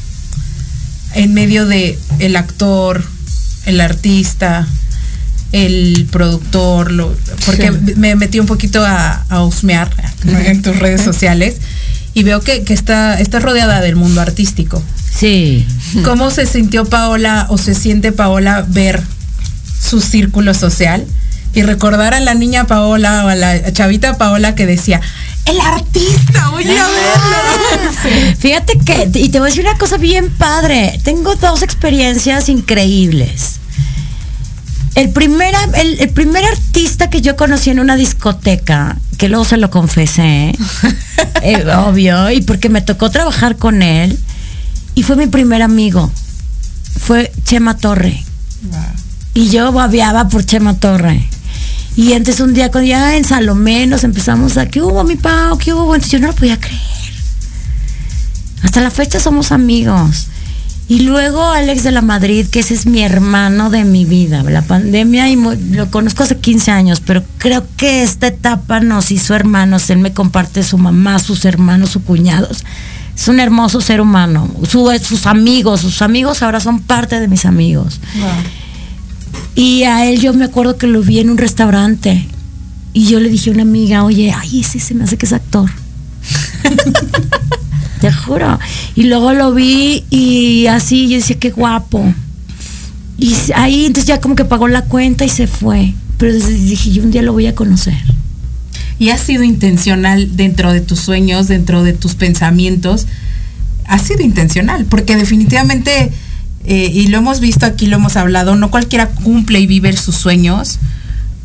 [1.13, 3.03] en medio de el actor,
[3.67, 4.67] el artista,
[5.51, 7.15] el productor, lo-
[7.45, 7.93] porque Sí.
[7.97, 9.91] me metí un poquito a, a husmear
[10.25, 11.57] en tus redes sociales
[12.15, 14.81] y veo que, que está, estás rodeada del mundo artístico.
[15.13, 15.67] Sí.
[16.03, 19.03] ¿Cómo se sintió Paola o se siente Paola ver
[19.79, 21.05] su círculo social
[21.53, 25.01] y recordar a la niña Paola o a la chavita Paola que decía,
[25.45, 28.35] el artista, voy a verlo?
[28.39, 30.99] Fíjate que, y te voy a decir una cosa bien padre.
[31.03, 33.59] Tengo dos experiencias increíbles.
[34.95, 39.57] El primer, el, el primer artista que yo conocí en una discoteca, que luego se
[39.57, 40.53] lo confesé,
[41.41, 44.17] eh, obvio, y porque me tocó trabajar con él,
[44.95, 46.09] y fue mi primer amigo,
[46.99, 48.23] fue Chema Torre.
[49.33, 51.27] Y yo babeaba por Chema Torre.
[51.97, 55.57] Y entonces un día cuando ya en Salomé nos empezamos a, ¿qué hubo mi Pau?
[55.57, 55.93] ¿Qué hubo?
[55.95, 56.79] Entonces yo no lo podía creer.
[58.63, 60.27] Hasta la fecha somos amigos.
[60.87, 64.43] Y luego Alex de la Madrid, que ese es mi hermano de mi vida.
[64.43, 65.35] La pandemia, y
[65.71, 69.89] lo conozco hace 15 años, pero creo que esta etapa nos hizo hermanos.
[69.89, 72.63] Él me comparte su mamá, sus hermanos, sus cuñados.
[73.17, 74.47] Es un hermoso ser humano.
[74.69, 77.99] Su- sus amigos, sus amigos ahora son parte de mis amigos.
[79.55, 82.27] Y a él yo me acuerdo que lo vi en un restaurante.
[82.93, 85.33] Y yo le dije a una amiga, oye, ay, ese se me hace que es
[85.33, 85.69] actor.
[87.99, 88.59] Te juro.
[88.95, 92.13] Y luego lo vi y así, yo decía, qué guapo.
[93.17, 95.93] Y ahí entonces ya como que pagó la cuenta y se fue.
[96.17, 97.95] Pero dije, yo un día lo voy a conocer.
[98.99, 103.07] Y has sido intencional dentro de tus sueños, dentro de tus pensamientos.
[103.85, 106.11] Has sido intencional, porque definitivamente,
[106.65, 110.15] eh, y lo hemos visto aquí, lo hemos hablado, no cualquiera cumple y vive sus
[110.15, 110.79] sueños,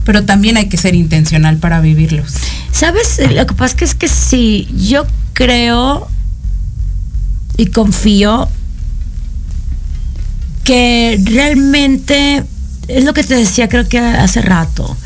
[0.04, 2.32] pero también hay que ser intencional para vivirlos.
[2.72, 3.20] ¿Sabes?
[3.34, 6.08] Lo que pasa es que es que sí, yo creo
[7.56, 8.48] y confío
[10.64, 12.44] que realmente
[12.88, 14.96] es lo que te decía creo que hace rato.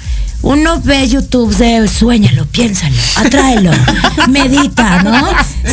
[0.43, 3.71] Uno ve YouTube de sueñalo, piénsalo, atráelo,
[4.29, 5.27] medita, ¿no?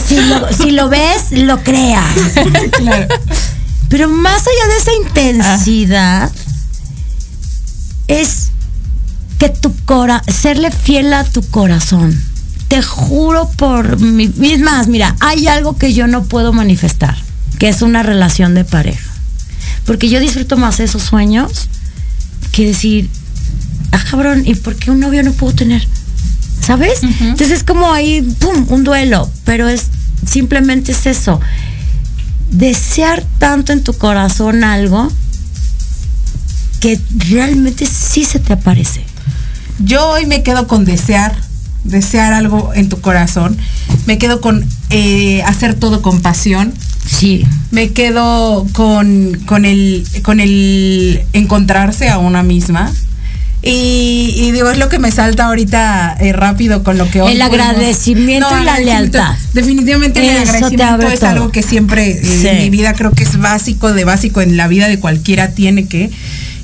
[0.07, 2.05] Si lo, si lo ves, lo creas.
[2.71, 3.07] Claro.
[3.89, 6.31] Pero más allá de esa intensidad,
[8.07, 8.51] es
[9.37, 12.30] que tu cora serle fiel a tu corazón.
[12.71, 17.17] Te juro por mi, es más, mira, hay algo que yo no puedo manifestar,
[17.59, 19.11] que es una relación de pareja.
[19.85, 21.67] Porque yo disfruto más esos sueños
[22.53, 23.09] que decir,
[23.91, 25.85] ah, cabrón, ¿y por qué un novio no puedo tener?
[26.65, 27.03] ¿Sabes?
[27.03, 29.87] Entonces es como ahí, pum, un duelo, pero es
[30.25, 31.41] simplemente es eso.
[32.51, 35.11] Desear tanto en tu corazón algo
[36.79, 39.03] que realmente sí se te aparece.
[39.79, 41.35] Yo hoy me quedo con desear,
[41.83, 43.57] desear algo en tu corazón.
[44.05, 46.73] Me quedo con eh, hacer todo con pasión.
[47.05, 47.45] Sí.
[47.71, 52.91] Me quedo con, con, el, con el encontrarse a una misma.
[53.63, 57.33] Y, y digo, es lo que me salta ahorita eh, rápido con lo que hoy
[57.33, 59.35] El podemos- agradecimiento y la lealtad.
[59.53, 61.29] Definitivamente el Eso te agradecimiento es todo.
[61.29, 62.47] algo que siempre eh, Sí.
[62.47, 65.85] en mi vida creo que es básico, de básico en la vida de cualquiera tiene
[65.87, 66.09] que.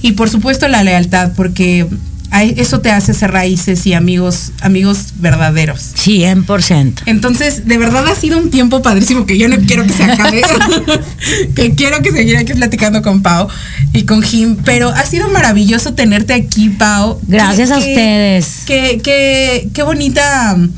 [0.01, 1.85] Y por supuesto la lealtad, porque
[2.43, 5.93] eso te hace ser raíces y amigos, amigos verdaderos.
[5.95, 7.03] 100%.
[7.05, 10.41] Entonces, de verdad ha sido un tiempo padrísimo que yo no quiero que se acabe.
[11.55, 13.47] que quiero que seguir aquí platicando con Pau
[13.93, 14.57] y con Jim.
[14.63, 17.19] Pero ha sido maravilloso tenerte aquí, Pau.
[17.27, 18.63] Gracias a ustedes.
[18.65, 20.69] Qué, qué, qué bonita um,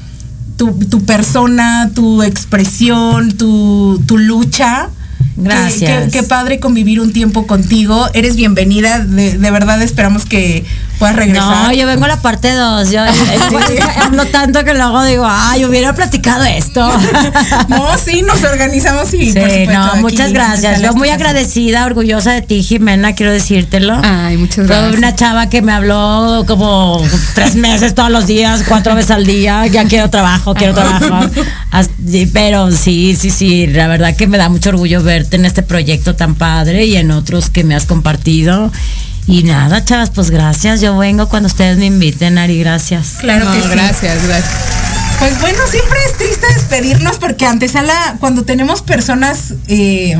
[0.57, 4.89] tu, tu persona, tu expresión, tu, tu lucha.
[5.36, 6.05] Gracias.
[6.05, 8.07] Qué, qué padre convivir un tiempo contigo.
[8.14, 8.99] Eres bienvenida.
[8.99, 10.66] De, de verdad esperamos que
[11.00, 11.68] puedas regresar.
[11.68, 12.91] No, yo vengo a la parte 2.
[12.91, 13.02] Yo
[13.50, 16.88] yo hablo tanto que luego digo, ay, hubiera platicado esto.
[17.70, 20.82] no, sí, nos organizamos y Sí, por supuesto, no, aquí muchas gracias.
[20.82, 24.00] Yo muy agradecida, orgullosa de ti, Jimena, quiero decírtelo.
[24.04, 24.97] Ay, muchas Fue gracias.
[24.97, 27.02] una chava que me habló como
[27.34, 29.66] tres meses todos los días, cuatro veces al día.
[29.68, 31.30] Ya quiero trabajo, quiero trabajo.
[32.34, 36.16] Pero sí, sí, sí, la verdad que me da mucho orgullo verte en este proyecto
[36.16, 38.72] tan padre y en otros que me has compartido.
[39.30, 40.82] Y nada, chavas, pues gracias.
[40.82, 43.17] Yo vengo cuando ustedes me inviten, Ari, gracias.
[43.19, 43.67] Claro No, que sí.
[43.69, 44.53] gracias, gracias.
[45.19, 50.17] Pues bueno, siempre es triste despedirnos porque antesala, cuando tenemos personas eh,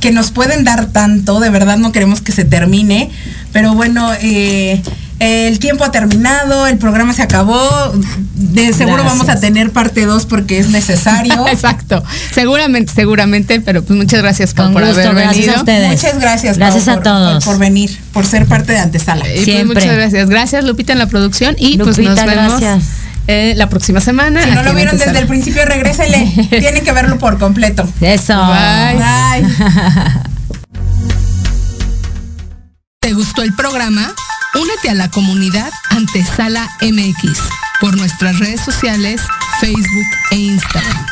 [0.00, 3.10] que nos pueden dar tanto, de verdad no queremos que se termine.
[3.52, 4.80] Pero bueno, eh,
[5.20, 7.92] el tiempo ha terminado, el programa se acabó.
[8.34, 9.18] De seguro Gracias.
[9.18, 11.46] vamos a tener parte 2 porque es necesario.
[11.52, 12.02] Exacto.
[12.34, 15.54] Seguramente, seguramente, pero pues muchas gracias Pau, por gusto, haber gracias venido.
[15.54, 15.88] a ustedes.
[15.90, 16.56] Muchas gracias.
[16.58, 17.44] Pau, Gracias a por- todos.
[17.44, 19.26] Por, por venir, por ser parte de antesala.
[19.28, 19.80] Y pues Siempre.
[19.80, 20.28] muchas gracias.
[20.30, 22.84] Gracias Lupita en la producción y pues nos vemos gracias.
[23.26, 24.42] eh, la próxima semana.
[24.42, 26.48] Si no lo vieron desde el principio, regrésele.
[26.50, 27.86] Tienen que verlo por completo.
[28.00, 28.34] Eso.
[28.36, 28.96] Bye.
[29.44, 29.54] Bye.
[33.00, 34.14] ¿Te gustó el programa?
[34.54, 37.38] Únete a la comunidad Antesala MX
[37.80, 39.20] por nuestras redes sociales,
[39.60, 41.06] Facebook e Instagram.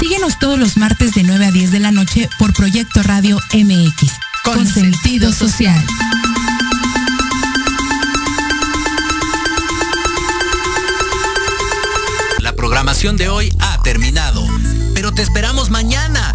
[0.00, 4.12] Síguenos todos los martes de 9 a 10 de la noche por Proyecto Radio MX.
[4.42, 5.84] Con, sentido social.
[12.38, 14.46] La programación de hoy ha terminado,
[14.94, 16.34] pero te esperamos mañana